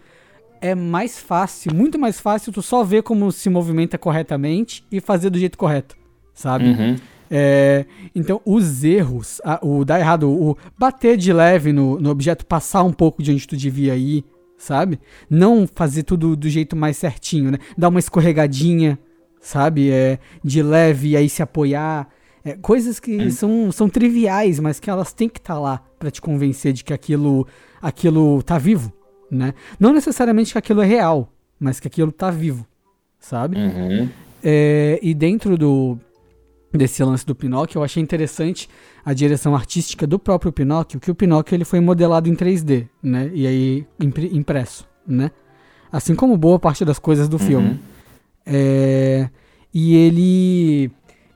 [0.62, 5.28] é mais fácil, muito mais fácil tu só ver como se movimenta corretamente e fazer
[5.28, 5.96] do jeito correto,
[6.32, 6.66] sabe?
[6.70, 6.96] Uhum.
[7.30, 7.84] É,
[8.14, 12.82] então, os erros, a- o dar errado, o bater de leve no, no objeto, passar
[12.82, 14.24] um pouco de onde tu devia ir,
[14.56, 15.00] sabe?
[15.28, 17.58] Não fazer tudo do jeito mais certinho, né?
[17.76, 18.98] Dar uma escorregadinha,
[19.40, 19.90] sabe?
[19.90, 22.08] É, de leve e aí se apoiar.
[22.44, 26.20] É, coisas que são, são triviais, mas que elas têm que estar lá pra te
[26.20, 27.46] convencer de que aquilo,
[27.80, 28.92] aquilo tá vivo,
[29.32, 29.54] né?
[29.80, 32.66] Não necessariamente que aquilo é real, mas que aquilo tá vivo,
[33.18, 33.56] sabe?
[33.56, 34.08] Uhum.
[34.44, 35.98] É, e dentro do
[36.74, 38.68] desse lance do Pinóquio, eu achei interessante
[39.04, 43.30] a direção artística do próprio Pinóquio, que o Pinóquio ele foi modelado em 3D, né?
[43.34, 45.30] E aí impre- impresso, né?
[45.90, 47.78] Assim como boa parte das coisas do filme.
[48.46, 49.28] É,
[49.72, 50.90] e ele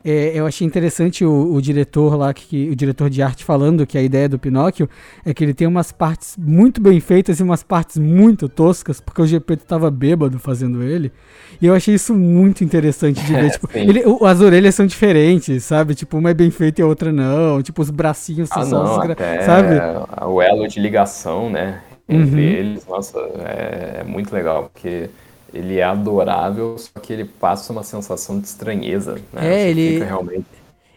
[0.09, 3.99] é, eu achei interessante o, o diretor lá, que, o diretor de arte falando que
[3.99, 4.89] a ideia do Pinóquio
[5.25, 9.21] é que ele tem umas partes muito bem feitas e umas partes muito toscas, porque
[9.23, 11.13] o GP tava bêbado fazendo ele.
[11.61, 13.47] E eu achei isso muito interessante de ver.
[13.47, 15.95] É, tipo, ele, o- as orelhas são diferentes, sabe?
[15.95, 17.63] Tipo, uma é bem feita e a outra não.
[17.63, 19.85] Tipo, os bracinhos são Ah, só não, até sabe?
[20.27, 21.83] o elo de ligação, né?
[22.09, 22.41] Entre Uhum.
[22.41, 25.11] eles, nossa, é, é muito legal, porque
[25.53, 29.43] ele é adorável, só que ele passa uma sensação de estranheza, né?
[29.43, 30.47] É, Você ele- fica realmente...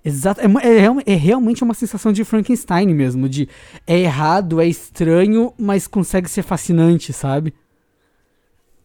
[0.03, 0.39] Exato.
[0.41, 3.27] É, é é realmente uma sensação de Frankenstein mesmo.
[3.27, 3.49] De
[3.85, 7.53] é errado, é estranho, mas consegue ser fascinante, sabe?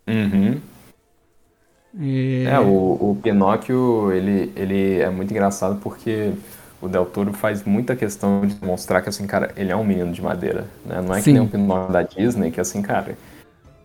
[0.07, 0.61] Uhum.
[2.01, 6.33] É, É, o, o Pinóquio, ele, ele é muito engraçado porque
[6.83, 10.13] o Del Toro faz muita questão de mostrar que, assim, cara, ele é um menino
[10.13, 11.01] de madeira, né?
[11.01, 11.25] Não é Sim.
[11.25, 13.17] que nem um Pinóquio da Disney, que, assim, cara,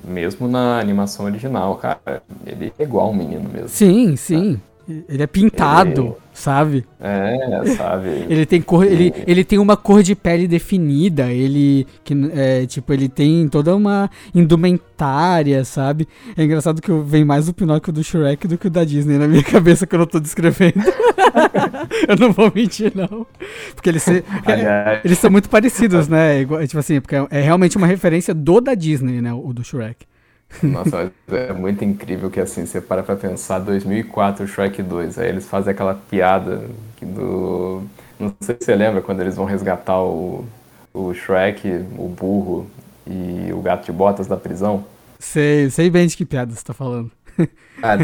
[0.03, 3.69] mesmo na animação original, cara, ele é igual um menino mesmo.
[3.69, 4.59] Sim, sim.
[5.07, 6.85] Ele é pintado, Ele- sabe?
[6.99, 8.07] É, sabe?
[8.29, 12.91] Ele tem cor, ele, ele tem uma cor de pele definida, ele que é, tipo,
[12.93, 16.07] ele tem toda uma indumentária, sabe?
[16.35, 19.27] É engraçado que vem mais o Pinóquio do Shrek do que o da Disney na
[19.27, 20.73] minha cabeça quando eu tô descrevendo.
[22.07, 23.25] eu não vou mentir não.
[23.75, 26.41] Porque eles se- Aliás, eles são muito parecidos, né?
[26.41, 29.63] Igual- tipo assim, porque é- é realmente uma referência do da Disney, né, o do
[29.63, 30.05] Shrek.
[30.63, 35.47] Nossa, é muito incrível que assim, você para pra pensar, 2004, Shrek 2, aí eles
[35.47, 36.63] fazem aquela piada
[37.01, 37.83] do...
[38.19, 40.43] Não sei se você lembra quando eles vão resgatar o,
[40.93, 42.67] o Shrek, o burro
[43.07, 44.83] e o gato de botas da prisão.
[45.19, 47.11] Sei, sei bem de que piada você tá falando.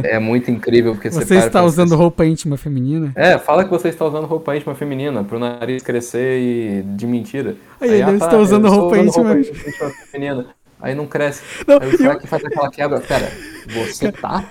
[0.04, 3.12] É muito incrível porque você Você está usando roupa íntima feminina?
[3.16, 7.56] É, fala que você está usando roupa íntima feminina pro nariz crescer e de mentira.
[7.82, 10.56] Aí ele ah, está usando roupa usando íntima- íntima feminina.
[10.86, 11.42] Aí não cresce.
[11.68, 13.00] Não, aí o e Shrek faz aquela quebra.
[13.02, 13.32] Pera,
[13.68, 14.46] você tá?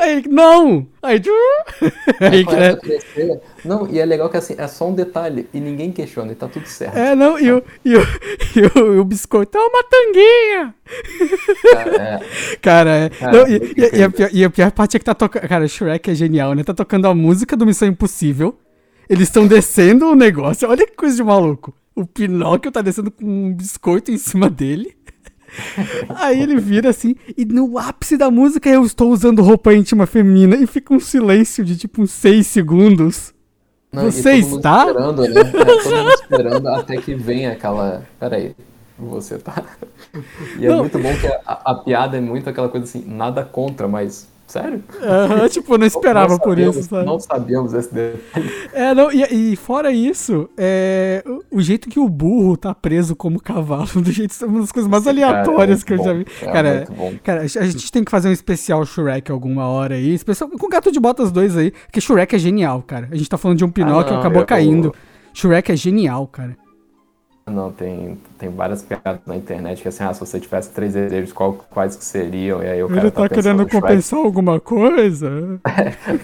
[0.00, 0.86] Aí, não!
[1.02, 1.30] Aí, tchu!
[2.20, 3.40] aí, começa a é, crescer.
[3.64, 6.46] Não, e é legal que assim, é só um detalhe e ninguém questiona e tá
[6.46, 6.96] tudo certo.
[6.96, 8.00] é, não, e o, e o,
[8.54, 10.74] e o, e o biscoito é uma tanguinha!
[11.72, 12.20] É,
[12.62, 13.10] Cara, é.
[13.10, 15.14] Cara, não, e, muito e- e a pior, e a pior parte é que tá
[15.14, 15.48] tocando.
[15.48, 16.62] Cara, o Shrek é genial, né?
[16.62, 18.58] Tá tocando a música do Missão Impossível.
[19.08, 20.68] Eles estão descendo o negócio.
[20.68, 21.74] Olha que coisa de maluco.
[21.94, 24.96] O Pinóquio tá descendo com um biscoito em cima dele.
[26.16, 30.56] Aí ele vira assim, e no ápice da música eu estou usando roupa íntima feminina
[30.56, 33.32] e fica um silêncio de tipo uns 6 segundos.
[33.92, 34.86] não, Você está?
[34.86, 35.40] Esperando, né?
[35.40, 38.02] É, todo mundo esperando até que vem aquela.
[38.18, 38.54] Peraí,
[38.98, 39.62] você tá.
[40.58, 40.78] E é Não.
[40.80, 44.28] muito bom que a, a piada é muito aquela coisa assim, nada contra, mas.
[44.46, 44.82] Sério?
[45.02, 47.04] Aham, tipo, eu não esperava Não por isso, sabe?
[47.04, 48.50] Não sabíamos esse detalhe.
[48.72, 53.16] É, não, e, e fora isso, é, o, o jeito que o burro tá preso
[53.16, 56.12] como cavalo, do jeito é uma das coisas mais aleatórias Cara, é que eu já
[56.12, 56.24] vi.
[56.24, 57.14] bom, é cara, bom.
[57.24, 60.92] cara, a gente tem que fazer um especial Shrek alguma hora aí, especial com Gato
[60.92, 63.08] de Botas 2 aí, porque Shrek é genial, cara.
[63.10, 64.94] A gente tá falando de um Pinóquio, não, acabou eu- caindo.
[65.34, 66.56] Shrek é genial, cara.
[67.48, 71.32] Não, tem, tem várias piadas na internet que assim, ah, se você tivesse três desejos,
[71.32, 72.60] qual, quais que seriam?
[72.60, 75.30] E aí o Ele cara tá tá querendo pensando, compensar alguma coisa?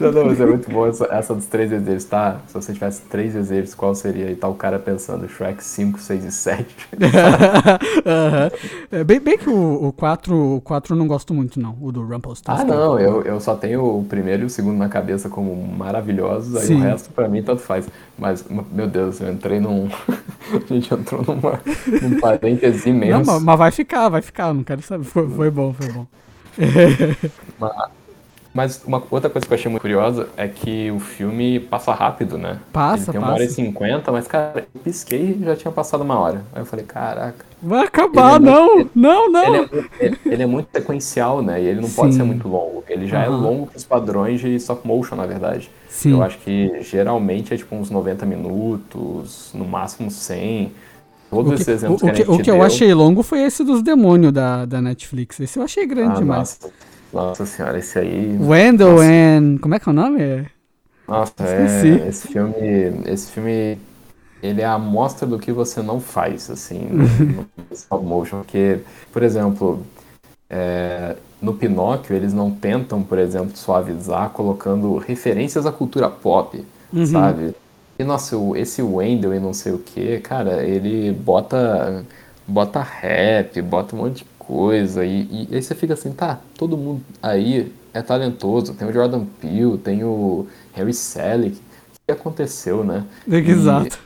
[0.00, 2.40] Não, não, mas é muito bom essa, essa dos três desejos, tá?
[2.48, 4.30] Se você tivesse três desejos, qual seria?
[4.32, 6.76] E tá o cara pensando, Shrek 5, 6 e 7.
[8.04, 8.50] Aham.
[8.90, 11.76] É, bem, bem que o, o 4, o 4 eu não gosto muito, não.
[11.80, 12.62] O do Rumpelstiltskin.
[12.62, 16.56] ah, não, eu, eu só tenho o primeiro e o segundo na cabeça como maravilhosos,
[16.56, 16.76] aí Sim.
[16.76, 17.88] o resto pra mim tanto faz.
[18.18, 19.88] Mas, meu Deus, eu entrei num.
[20.52, 21.60] A gente entrou numa,
[22.00, 23.30] num parêntese Não, imenso.
[23.32, 24.52] mas, mas vai ficar, vai ficar.
[24.54, 25.04] Não quero saber.
[25.04, 26.06] Foi, foi bom, foi bom.
[28.54, 32.36] Mas uma outra coisa que eu achei muito curiosa é que o filme passa rápido,
[32.36, 32.58] né?
[32.70, 33.54] Passa, Ele tem uma hora e passa.
[33.62, 36.44] cinquenta, mas, cara, eu pisquei e já tinha passado uma hora.
[36.54, 37.46] Aí eu falei, caraca.
[37.62, 38.74] Vai acabar, é não!
[38.74, 39.54] muito- Não, não!
[39.54, 41.62] Ele é, ele- é muito sequencial, né?
[41.62, 42.18] E ele não pode Sim.
[42.18, 42.84] ser muito longo.
[42.86, 43.40] Ele já é Aham.
[43.40, 45.70] longo pros padrões de stop motion, na verdade.
[45.88, 46.10] Sim.
[46.12, 50.72] Eu acho que geralmente é tipo uns 90 minutos, no máximo 100.
[51.32, 53.40] Todos O que, esses exemplos o, que, que, o que eu deu- achei longo foi
[53.40, 55.40] esse dos demônios da, da Netflix.
[55.40, 56.58] Esse eu achei grande Ah, demais.
[56.60, 56.70] nossa,
[57.12, 58.36] nossa senhora, esse aí.
[58.38, 59.04] Wendell Nossa.
[59.10, 59.58] and.
[59.60, 60.46] Como é que é o nome?
[61.08, 62.00] Nossa, Esqueci.
[62.02, 62.54] é, esse filme,
[63.06, 63.78] esse filme,
[64.42, 67.04] ele é a amostra do que você não faz, assim, no,
[67.38, 68.78] no stop motion, porque,
[69.12, 69.82] por exemplo,
[70.50, 76.62] é, no Pinóquio eles não tentam, por exemplo, suavizar colocando referências à cultura pop,
[76.92, 77.06] Uhum.
[77.06, 77.54] sabe?
[77.98, 82.04] E nossa, esse Wendell e não sei o que, cara, ele bota,
[82.46, 86.76] bota rap, bota um monte de coisa e, e aí você fica assim, tá, todo
[86.76, 91.60] mundo aí é talentoso, tem o Jordan Peele, tem o Harry Selick, o
[92.06, 93.04] que aconteceu, né?
[93.44, 93.98] Exato.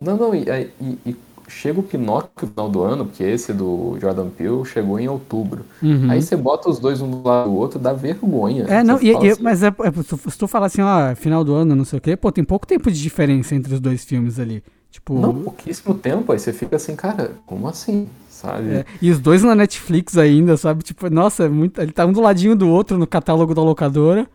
[0.00, 0.44] Não, não, e,
[0.80, 1.16] e- e
[1.48, 5.64] chega o Pinóquio no final do ano, porque esse do Jordan Peele chegou em outubro.
[6.08, 8.64] Aí você bota os dois um do lado do outro, dá vergonha.
[8.64, 8.72] Uhum.
[8.72, 11.14] É, não, e, e- assim, mas é, é, se tu- se tu falar assim, ó,
[11.14, 13.80] final do ano, não sei o quê, pô, tem pouco tempo de diferença entre os
[13.80, 14.62] dois filmes ali.
[14.90, 18.08] Tipo, Não, pouquíssimo tempo, aí você fica assim, cara, como assim?
[18.30, 18.68] Sabe?
[18.70, 20.82] é, e os dois na Netflix ainda, sabe?
[20.82, 24.26] Tipo, nossa, é muito, ele tá um do ladinho do outro no catálogo da locadora.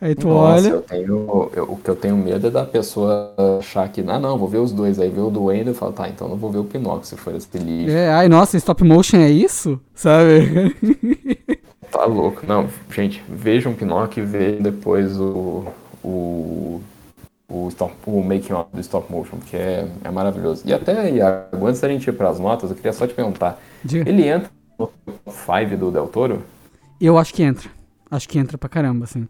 [0.00, 0.74] Aí tu Nossa, olha.
[0.74, 4.36] eu tenho, eu- o que eu tenho medo é da pessoa achar que, ah, não,
[4.36, 4.98] vou ver os dois.
[5.00, 7.16] Aí vê o do Wendell e fala, tá, então não vou ver o Pinóquio se
[7.16, 7.90] for esse lixo.
[7.96, 9.80] É, ai, nossa, stop motion é isso?
[9.94, 10.76] Sabe?
[11.90, 12.42] Tá louco.
[12.46, 15.64] Não, gente, vejam Pinóquio e vejam depois o,
[16.04, 16.80] o,
[17.48, 20.62] o, stop, o making of do stop motion, porque é, é maravilhoso.
[20.66, 24.08] E até, Iago, antes da gente ir pras notas, eu queria só te perguntar, Diga.
[24.10, 26.42] ele entra no top 5 do Del Toro?
[27.00, 27.70] Eu acho que entra.
[28.10, 29.26] Acho que entra pra caramba, assim.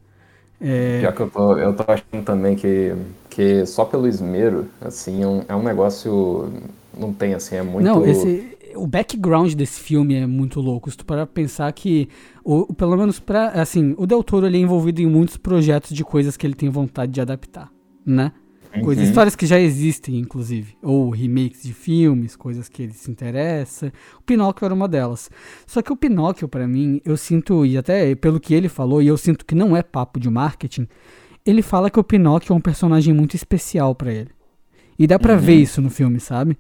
[0.61, 2.95] É, Já que eu tô, eu tô achando também que,
[3.29, 6.53] que só pelo esmero, assim, é um, é um negócio.
[6.97, 7.85] Não tem assim, é muito.
[7.85, 10.91] Não, esse, o background desse filme é muito louco.
[10.91, 12.09] Se tu parar pra pensar que,
[12.45, 16.05] o, pelo menos pra, assim, o Del Toro ele é envolvido em muitos projetos de
[16.05, 17.71] coisas que ele tem vontade de adaptar,
[18.05, 18.33] né?
[18.83, 19.09] Coisas, Uhum.
[19.11, 20.77] histórias que já existem, inclusive.
[20.83, 23.93] Ou remakes de filmes, coisas que ele se interessa.
[24.19, 25.31] O Pinóquio era uma delas.
[25.67, 29.07] Só que o Pinóquio, pra mim, eu sinto, e até pelo que ele falou, e
[29.07, 30.87] eu sinto que não é papo de marketing,
[31.45, 34.31] ele fala que o Pinóquio é um personagem muito especial pra ele.
[34.99, 36.57] E dá pra ver isso no filme, sabe?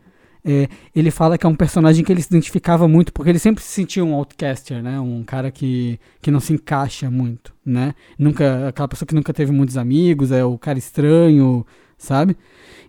[0.48, 3.64] É, ele fala que é um personagem que ele se identificava muito, porque ele sempre
[3.64, 5.00] se sentia um outcaster, né?
[5.00, 7.94] Um cara que, que não se encaixa muito, né?
[8.16, 11.66] Nunca, aquela pessoa que nunca teve muitos amigos, é o cara estranho,
[11.98, 12.36] sabe?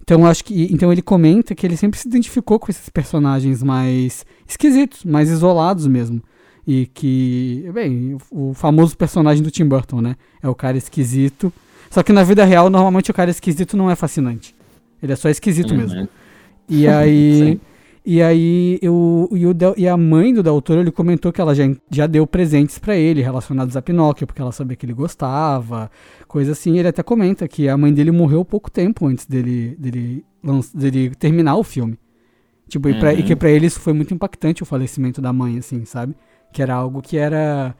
[0.01, 3.61] Então eu acho que, então ele comenta que ele sempre se identificou com esses personagens
[3.61, 6.21] mais esquisitos, mais isolados mesmo.
[6.65, 10.15] E que, bem, o, o famoso personagem do Tim Burton, né?
[10.41, 11.51] É o cara esquisito.
[11.89, 14.53] Só que na vida real, normalmente o cara esquisito não é fascinante.
[15.01, 15.77] Ele é só esquisito Uhum.
[15.77, 16.09] mesmo.
[16.67, 17.59] E aí.
[18.09, 21.41] E aí, eu, e, o Del- e a mãe do Del Toro, ele comentou que
[21.41, 24.93] ela já, já deu presentes pra ele relacionados a Pinóquio, porque ela sabia que ele
[24.93, 25.91] gostava,
[26.25, 26.79] coisa assim.
[26.79, 30.23] Ele até comenta que a mãe dele morreu pouco tempo antes dele, dele,
[30.73, 31.99] dele terminar o filme.
[32.69, 35.57] Tipo, e, pra- e que pra ele isso foi muito impactante o falecimento da mãe,
[35.57, 36.15] assim, sabe?
[36.53, 37.75] Que era algo que era.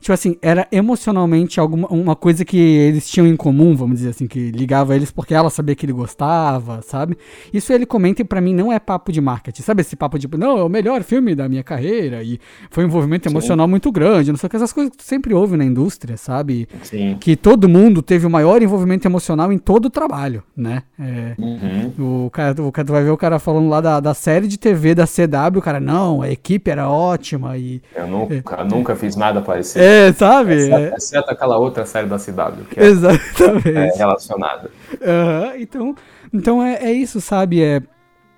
[0.00, 4.26] Tipo assim, era emocionalmente alguma, uma coisa que eles tinham em comum, vamos dizer assim,
[4.26, 7.16] que ligava eles porque ela sabia que ele gostava, sabe?
[7.52, 9.80] Isso ele comenta e pra mim não é papo de marketing, sabe?
[9.80, 12.38] Esse papo de, não, é o melhor filme da minha carreira e
[12.70, 15.32] foi um envolvimento emocional muito grande, não sei o que, essas coisas que tu sempre
[15.34, 16.68] ouve na indústria, sabe?
[16.82, 17.16] Sim.
[17.20, 20.82] Que todo mundo teve o maior envolvimento emocional em todo o trabalho, né?
[20.98, 22.24] É, Uhum.
[22.26, 24.58] o cara, o cara, tu vai ver o cara falando lá da, da série de
[24.58, 27.80] TV da CW, o cara, não, a equipe era ótima e.
[27.94, 29.77] Eu nunca, nunca fiz nada parecido.
[29.78, 30.54] É, sabe?
[30.54, 33.68] Exceto, É, exceto aquela outra série da CW, que é, exatamente.
[33.68, 34.70] é relacionada.
[35.02, 35.94] Aham, então,
[36.32, 37.62] então é, é isso, sabe?
[37.62, 37.82] É,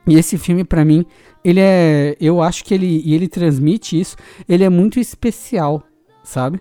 [0.07, 1.05] e esse filme, pra mim,
[1.45, 2.17] ele é.
[2.21, 3.03] Eu acho que ele.
[3.05, 4.17] E ele transmite isso.
[4.49, 5.83] Ele é muito especial,
[6.23, 6.61] sabe?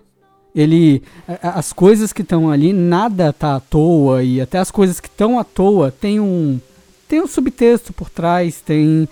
[0.54, 1.02] Ele.
[1.42, 4.22] As coisas que estão ali, nada tá à toa.
[4.22, 6.60] E até as coisas que estão à toa tem um.
[7.08, 9.08] tem um subtexto por trás, tem.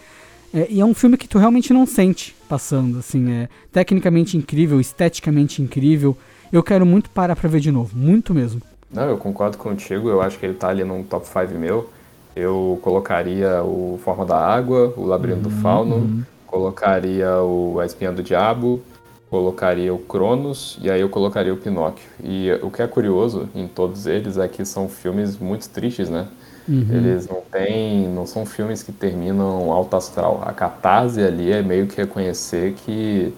[0.53, 4.81] É, e é um filme que tu realmente não sente passando, assim, é tecnicamente incrível,
[4.81, 6.17] esteticamente incrível.
[6.53, 8.63] Eu quero muito parar pra ver de novo, muito mesmo.
[8.91, 11.91] Não, eu concordo contigo, eu acho que ele tá ali num top 5 meu.
[12.35, 16.23] Eu colocaria o Forma da Água, o Labirinto uhum, do Fauno, uhum.
[16.47, 18.81] colocaria o A Espinha do Diabo,
[19.29, 22.07] colocaria o Cronos e aí eu colocaria o Pinóquio.
[22.23, 26.27] E o que é curioso em todos eles é que são filmes muito tristes, né?
[26.69, 26.87] Uhum.
[26.91, 30.43] Eles não têm, não são filmes que terminam alto astral.
[30.45, 33.33] A catarse ali é meio que reconhecer que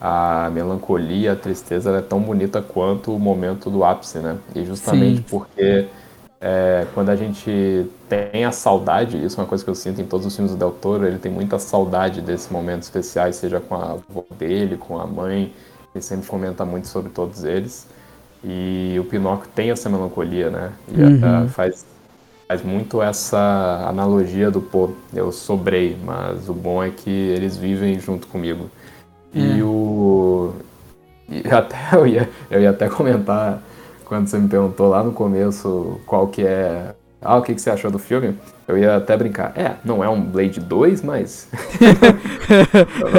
[0.00, 4.38] a melancolia, a tristeza é tão bonita quanto o momento do ápice, né?
[4.54, 5.24] E justamente Sim.
[5.28, 5.88] porque
[6.40, 10.04] é, quando a gente tem a saudade, isso é uma coisa que eu sinto em
[10.04, 13.74] todos os filmes do Del Toro, ele tem muita saudade desses momentos especiais, seja com
[13.74, 15.52] a avó dele, com a mãe,
[15.92, 17.88] ele sempre comenta muito sobre todos eles.
[18.44, 20.72] E o Pinóquio tem essa melancolia, né?
[20.86, 21.44] E uhum.
[21.44, 21.84] uh, faz,
[22.48, 28.00] faz muito essa analogia do, pô, eu sobrei, mas o bom é que eles vivem
[28.00, 28.70] junto comigo.
[29.34, 29.62] E é.
[29.62, 30.54] o.
[31.28, 33.62] E até eu ia, eu ia até comentar
[34.06, 36.94] quando você me perguntou lá no começo qual que é.
[37.20, 38.38] Ah, o que, que você achou do filme?
[38.66, 39.52] Eu ia até brincar.
[39.56, 41.48] É, não é um Blade 2, mas.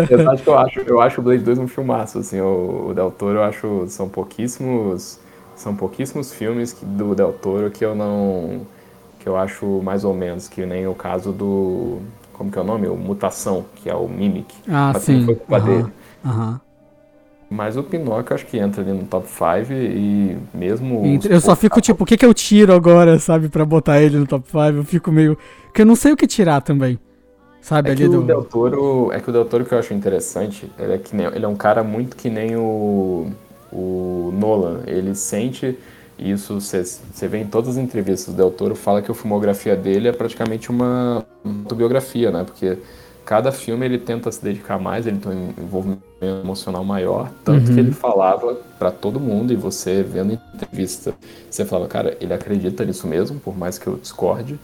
[0.03, 2.93] Apesar de que eu acho, eu acho o Blade 2 um filmaço, assim, o, o
[2.95, 3.85] Del Toro eu acho.
[3.89, 5.19] São pouquíssimos.
[5.55, 8.61] São pouquíssimos filmes que, do Del Toro que eu não.
[9.19, 11.99] Que eu acho mais ou menos, que nem o caso do.
[12.33, 12.87] Como que é o nome?
[12.87, 14.55] O Mutação, que é o Mimic.
[14.67, 15.25] Ah, sim.
[15.25, 15.65] Foi culpa uhum.
[15.65, 15.93] dele.
[16.23, 16.59] Uhum.
[17.49, 21.19] Mas o Pinóquio acho que entra ali no top 5 e mesmo.
[21.27, 24.27] Eu só fico tipo, o que, que eu tiro agora, sabe, para botar ele no
[24.27, 24.59] top 5?
[24.59, 25.37] Eu fico meio.
[25.65, 26.99] Porque eu não sei o que tirar também.
[27.59, 28.21] Sabe, é ali que do.
[28.21, 31.15] O Del Toro, é que o Del Toro que eu acho interessante, ele é, que
[31.15, 33.31] nem, ele é um cara muito que nem o,
[33.71, 34.81] o Nolan.
[34.85, 35.77] Ele sente
[36.19, 40.07] isso, você vê em todas as entrevistas, o Del Toro fala que a filmografia dele
[40.07, 42.43] é praticamente uma autobiografia, né?
[42.43, 42.77] Porque
[43.25, 47.73] cada filme ele tenta se dedicar mais, ele tem um envolvimento emocional maior, tanto uhum.
[47.75, 51.13] que ele falava para todo mundo e você vendo entrevista,
[51.49, 54.59] você falava, cara, ele acredita nisso mesmo, por mais que eu discorde.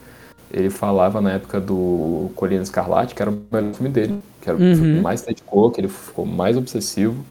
[0.51, 4.57] Ele falava na época do Colina Escarlate, que era o melhor filme dele, que era
[4.57, 4.75] o uhum.
[4.75, 7.25] filme que mais dedicou, que ele ficou mais obsessivo.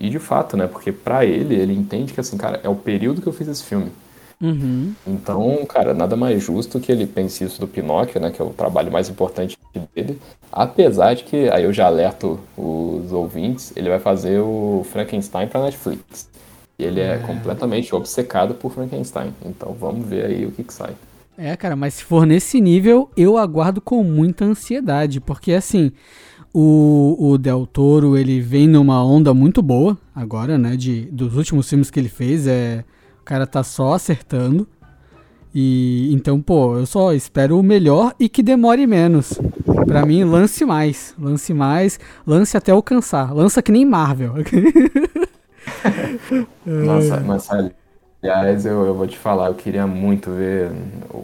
[0.00, 3.20] E de fato, né, porque para ele, ele entende que assim, cara, é o período
[3.20, 3.92] que eu fiz esse filme.
[4.42, 4.94] Uhum.
[5.06, 8.30] Então, cara, nada mais justo que ele pense isso do Pinóquio, né?
[8.30, 9.58] Que é o trabalho mais importante
[9.94, 10.18] dele.
[10.50, 15.62] Apesar de que, aí eu já alerto os ouvintes, ele vai fazer o Frankenstein pra
[15.62, 16.26] Netflix.
[16.78, 19.34] E ele é, é completamente obcecado por Frankenstein.
[19.44, 20.94] Então vamos ver aí o que, que sai.
[21.36, 25.20] É, cara, mas se for nesse nível, eu aguardo com muita ansiedade.
[25.20, 25.92] Porque assim.
[26.52, 30.76] O, o Del Toro, ele vem numa onda muito boa agora, né?
[30.76, 32.46] De, dos últimos filmes que ele fez.
[32.46, 32.84] É
[33.20, 34.66] o cara tá só acertando.
[35.54, 39.38] E então, pô, eu só espero o melhor e que demore menos.
[39.86, 43.34] Para mim, lance mais, lance mais, lance até alcançar.
[43.34, 44.34] Lança que nem Marvel.
[46.64, 47.48] Nossa, mas
[48.22, 50.70] aliás, eu, eu vou te falar, eu queria muito ver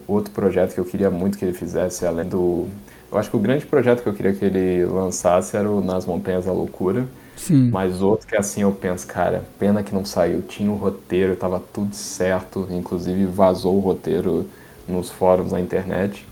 [0.08, 2.66] outro projeto que eu queria muito que ele fizesse, além do.
[3.10, 6.04] Eu acho que o grande projeto que eu queria que ele lançasse era o Nas
[6.04, 7.70] Montanhas da Loucura Sim.
[7.70, 10.42] Mas outro que assim eu penso, cara, pena que não saiu.
[10.42, 12.66] Tinha o um roteiro, tava tudo certo.
[12.70, 14.48] Inclusive vazou o roteiro
[14.88, 16.26] nos fóruns na internet.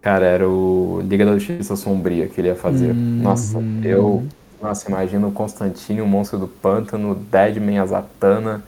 [0.00, 2.92] Cara, era o Liga da Justiça Sombria que ele ia fazer.
[2.92, 4.24] Hum, nossa, eu.
[4.62, 8.62] Nossa, imagina o Constantino, o Monstro do Pântano, Deadman, a Zatanna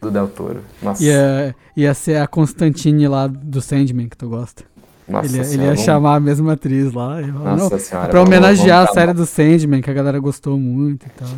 [0.00, 0.60] do Del Toro.
[0.80, 1.02] Nossa.
[1.02, 4.64] Ia, ia ser a Constantine lá do Sandman que tu gosta.
[5.08, 5.84] Nossa ele, senhora, ele ia vamos...
[5.84, 7.20] chamar a mesma atriz lá.
[7.20, 8.08] Nossa não, senhora.
[8.08, 11.28] Pra homenagear a série do Sandman, que a galera gostou muito e tal.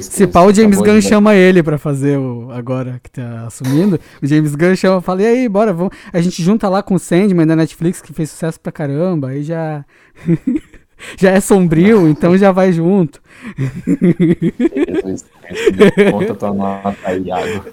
[0.00, 2.50] Se pá, o James Gunn chama ele pra fazer o.
[2.50, 4.00] Agora que tá assumindo.
[4.22, 5.94] o James Gunn chama fala: e aí, bora, vamos.
[6.12, 9.28] A gente junta lá com o Sandman da Netflix, que fez sucesso pra caramba.
[9.28, 9.84] Aí já.
[11.18, 13.20] já é sombrio, então já vai junto.
[16.10, 17.64] Conta tua nota aí, Iago.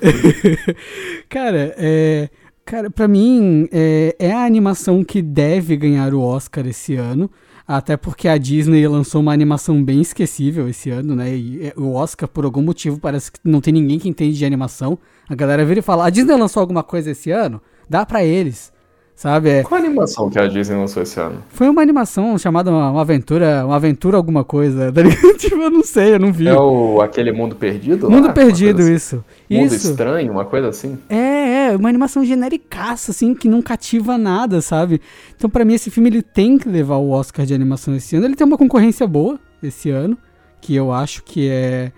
[1.29, 2.29] Cara, é.
[2.69, 7.27] Cara, pra mim, é, é, a animação que deve ganhar o Oscar esse ano.
[7.67, 11.35] Até porque a Disney lançou uma animação bem esquecível esse ano, né?
[11.35, 14.45] E é, o Oscar, por algum motivo, parece que não tem ninguém que entende de
[14.45, 14.99] animação.
[15.27, 17.59] A galera vira e fala: a Disney lançou alguma coisa esse ano?
[17.89, 18.71] Dá pra eles.
[19.19, 19.49] Sabe?
[19.49, 19.63] É...
[19.63, 21.43] Qual a animação que a Disney lançou esse ano?
[21.49, 24.93] Foi uma animação chamada Uma, uma Aventura, uma aventura alguma coisa.
[24.93, 25.01] Tá
[25.37, 26.47] tipo, eu não sei, eu não vi.
[26.47, 28.09] É o, aquele Mundo Perdido?
[28.09, 28.33] Mundo lá?
[28.33, 28.93] Perdido, assim.
[28.93, 29.25] isso.
[29.51, 29.89] Mundo isso.
[29.89, 30.97] Estranho, uma coisa assim?
[31.09, 35.01] É, é, uma animação genericaça, assim, que não cativa nada, sabe?
[35.35, 38.25] Então, para mim, esse filme ele tem que levar o Oscar de animação esse ano.
[38.25, 40.17] Ele tem uma concorrência boa esse ano,
[40.61, 41.91] que eu acho que é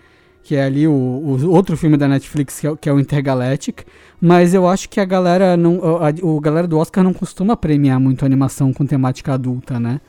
[0.43, 3.81] que é ali o, o outro filme da Netflix, que é, que é, o Intergalactic.
[4.19, 5.79] Mas eu acho que a galera não.
[5.97, 10.01] A, o galera do Oscar não costuma premiar muito animação com temática adulta, né?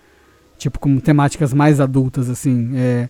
[0.59, 2.73] Tipo, com temáticas mais adultas, assim.
[2.75, 3.09] É.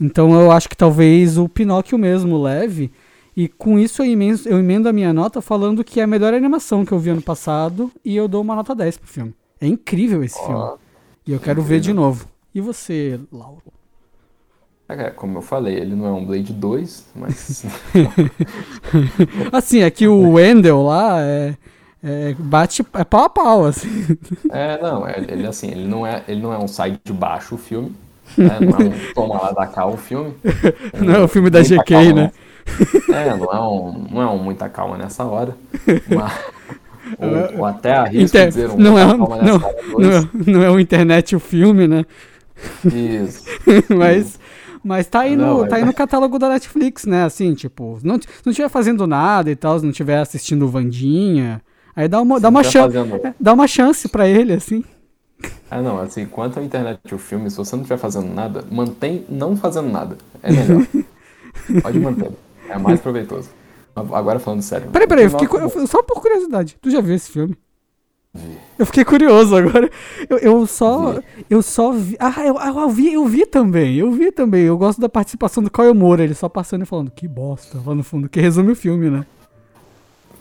[0.00, 2.92] Então eu acho que talvez o Pinóquio mesmo leve.
[3.36, 6.32] E com isso eu emendo, eu emendo a minha nota falando que é a melhor
[6.32, 9.34] animação que eu vi ano passado e eu dou uma nota 10 pro filme.
[9.60, 10.72] É incrível esse oh, filme.
[11.26, 11.64] E eu quero incrível.
[11.64, 12.28] ver de novo.
[12.54, 13.62] E você, Lauro?
[14.88, 17.64] É, como eu falei, ele não é um Blade 2, mas.
[19.50, 21.54] assim, é que o Wendell lá é,
[22.02, 23.88] é, bate é pau a pau, assim.
[24.50, 27.54] É, não, é, ele assim, ele não é, ele não é um sai de baixo
[27.54, 27.94] o filme.
[28.36, 28.58] Né?
[28.60, 30.34] Não é um toma lá da cá o filme.
[31.00, 32.32] Não é o filme da GK, calma, né?
[33.10, 35.56] É, não é, um, não é um muita calma nessa hora.
[36.08, 36.32] Mas,
[37.18, 38.48] ou, ou até arrisco Inter...
[38.48, 42.04] dizer um não é, não, não, é, não é o internet o filme, né?
[42.84, 43.44] Isso.
[43.94, 44.38] mas,
[44.84, 47.24] mas tá aí, no, tá aí no catálogo da Netflix, né?
[47.24, 51.62] Assim, tipo, não, se não estiver fazendo nada e tal, se não estiver assistindo Vandinha,
[51.96, 54.84] aí dá uma, dá uma, chance, é, dá uma chance pra ele, assim.
[55.70, 58.64] Ah, não, assim, quanto à internet e o filme, se você não estiver fazendo nada,
[58.70, 60.18] mantém não fazendo nada.
[60.42, 60.86] É melhor.
[61.82, 62.30] Pode manter.
[62.68, 63.48] É mais proveitoso.
[63.96, 64.90] Agora falando sério.
[64.90, 65.46] Peraí, peraí, fiquei,
[65.86, 66.76] só por curiosidade.
[66.80, 67.56] Tu já viu esse filme?
[68.78, 69.88] Eu fiquei curioso agora.
[70.28, 71.12] Eu, eu só.
[71.12, 71.24] Vi.
[71.48, 72.16] Eu só vi.
[72.18, 73.96] Ah, eu, eu, vi, eu vi também.
[73.96, 74.64] Eu vi também.
[74.64, 77.94] Eu gosto da participação do Caio Moura, ele só passando e falando, que bosta, lá
[77.94, 79.24] no fundo, que resume o filme, né?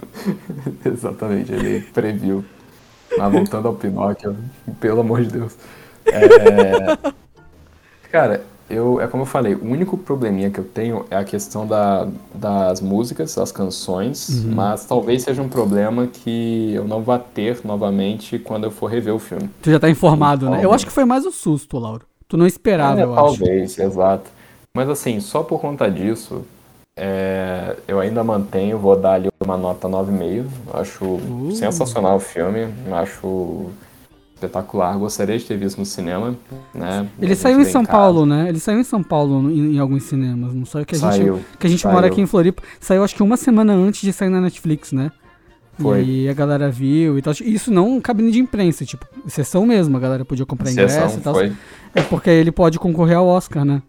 [0.84, 2.44] Exatamente, ele previu.
[3.18, 4.36] Mas voltando ao Pinóquio,
[4.80, 5.56] pelo amor de Deus.
[6.06, 7.14] É...
[8.12, 11.68] Cara, eu, é como eu falei, o único probleminha que eu tenho é a questão
[11.68, 14.52] da, das músicas, das canções, uhum.
[14.56, 19.14] mas talvez seja um problema que eu não vá ter novamente quando eu for rever
[19.14, 19.50] o filme.
[19.62, 20.66] Tu já tá informado, então, né?
[20.66, 22.06] Eu acho que foi mais o susto, Lauro.
[22.28, 23.46] Tu não esperava, é, eu talvez, acho.
[23.46, 24.30] Talvez, exato.
[24.74, 26.44] Mas assim, só por conta disso,
[26.96, 30.46] é, eu ainda mantenho, vou dar ali uma nota 9,5.
[30.74, 31.52] Acho uh.
[31.54, 33.70] sensacional o filme, acho
[34.46, 34.98] espetacular.
[34.98, 36.36] Gostaria de ter visto no cinema,
[36.74, 37.08] né?
[37.20, 38.50] Ele saiu em São Paulo, né?
[38.50, 41.46] Ele saiu em São Paulo em, em alguns cinemas, não só que a saiu, gente
[41.58, 41.94] que a gente saiu.
[41.94, 42.62] mora aqui em Floripa.
[42.80, 45.12] Saiu acho que uma semana antes de sair na Netflix, né?
[45.80, 46.04] Foi.
[46.04, 47.34] E a galera viu e tal.
[47.42, 51.34] Isso não cabine de imprensa, tipo, sessão mesmo, a galera podia comprar ingresso e tal.
[51.34, 51.52] Foi.
[51.96, 53.82] É porque ele pode concorrer ao Oscar, né?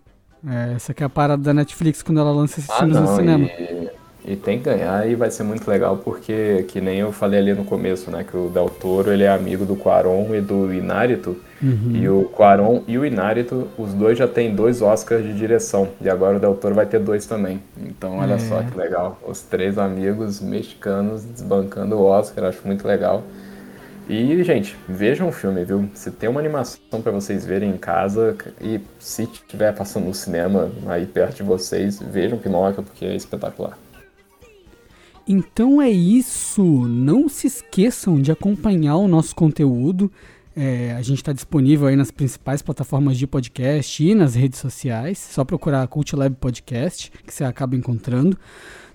[0.46, 3.02] É, essa que é a parada da Netflix quando ela lança esses ah, filmes não,
[3.02, 3.46] no cinema.
[3.46, 3.90] E
[4.26, 7.52] e tem que ganhar e vai ser muito legal porque, que nem eu falei ali
[7.52, 8.24] no começo, né?
[8.24, 11.36] Que o Del Toro, ele é amigo do Quaron e do Inárito.
[11.62, 11.92] Uhum.
[11.94, 15.88] E o Quaron e o Inárito, os dois já têm dois Oscars de direção.
[16.00, 17.62] E agora o Del Toro vai ter dois também.
[17.78, 18.38] Então, olha é.
[18.38, 19.18] só que legal.
[19.26, 23.22] Os três amigos mexicanos desbancando o Oscar, acho muito legal.
[24.08, 25.88] E, gente, vejam o filme, viu?
[25.94, 30.70] Se tem uma animação para vocês verem em casa e se estiver passando no cinema
[30.86, 33.78] aí perto de vocês, vejam Pinóquio porque é espetacular.
[35.26, 36.62] Então é isso.
[36.62, 40.10] Não se esqueçam de acompanhar o nosso conteúdo.
[40.56, 45.18] É, a gente está disponível aí nas principais plataformas de podcast e nas redes sociais.
[45.18, 48.38] Só procurar Cult Lab Podcast que você acaba encontrando.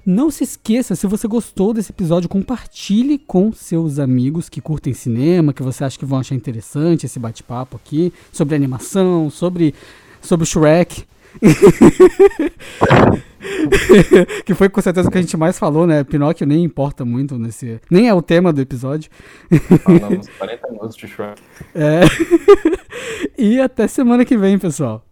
[0.06, 5.54] Não se esqueça, se você gostou desse episódio, compartilhe com seus amigos que curtem cinema,
[5.54, 9.76] que você acha que vão achar interessante esse bate-papo aqui sobre animação, sobre
[10.22, 11.04] sobre Shrek.
[14.46, 16.04] que foi com certeza o que a gente mais falou, né?
[16.04, 17.80] Pinóquio nem importa muito nesse.
[17.90, 19.10] Nem é o tema do episódio.
[19.84, 21.42] Falamos 40 minutos de Shrek.
[21.76, 22.02] É.
[23.38, 25.06] e até semana que vem, pessoal.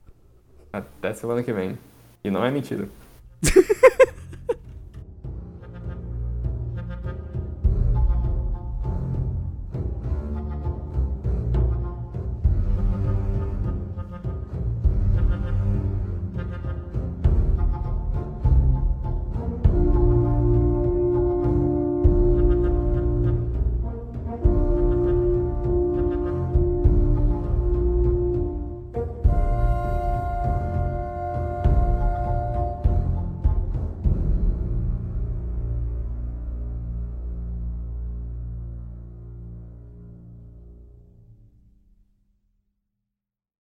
[0.71, 1.78] Até semana que vem.
[2.23, 2.88] E não é mentira.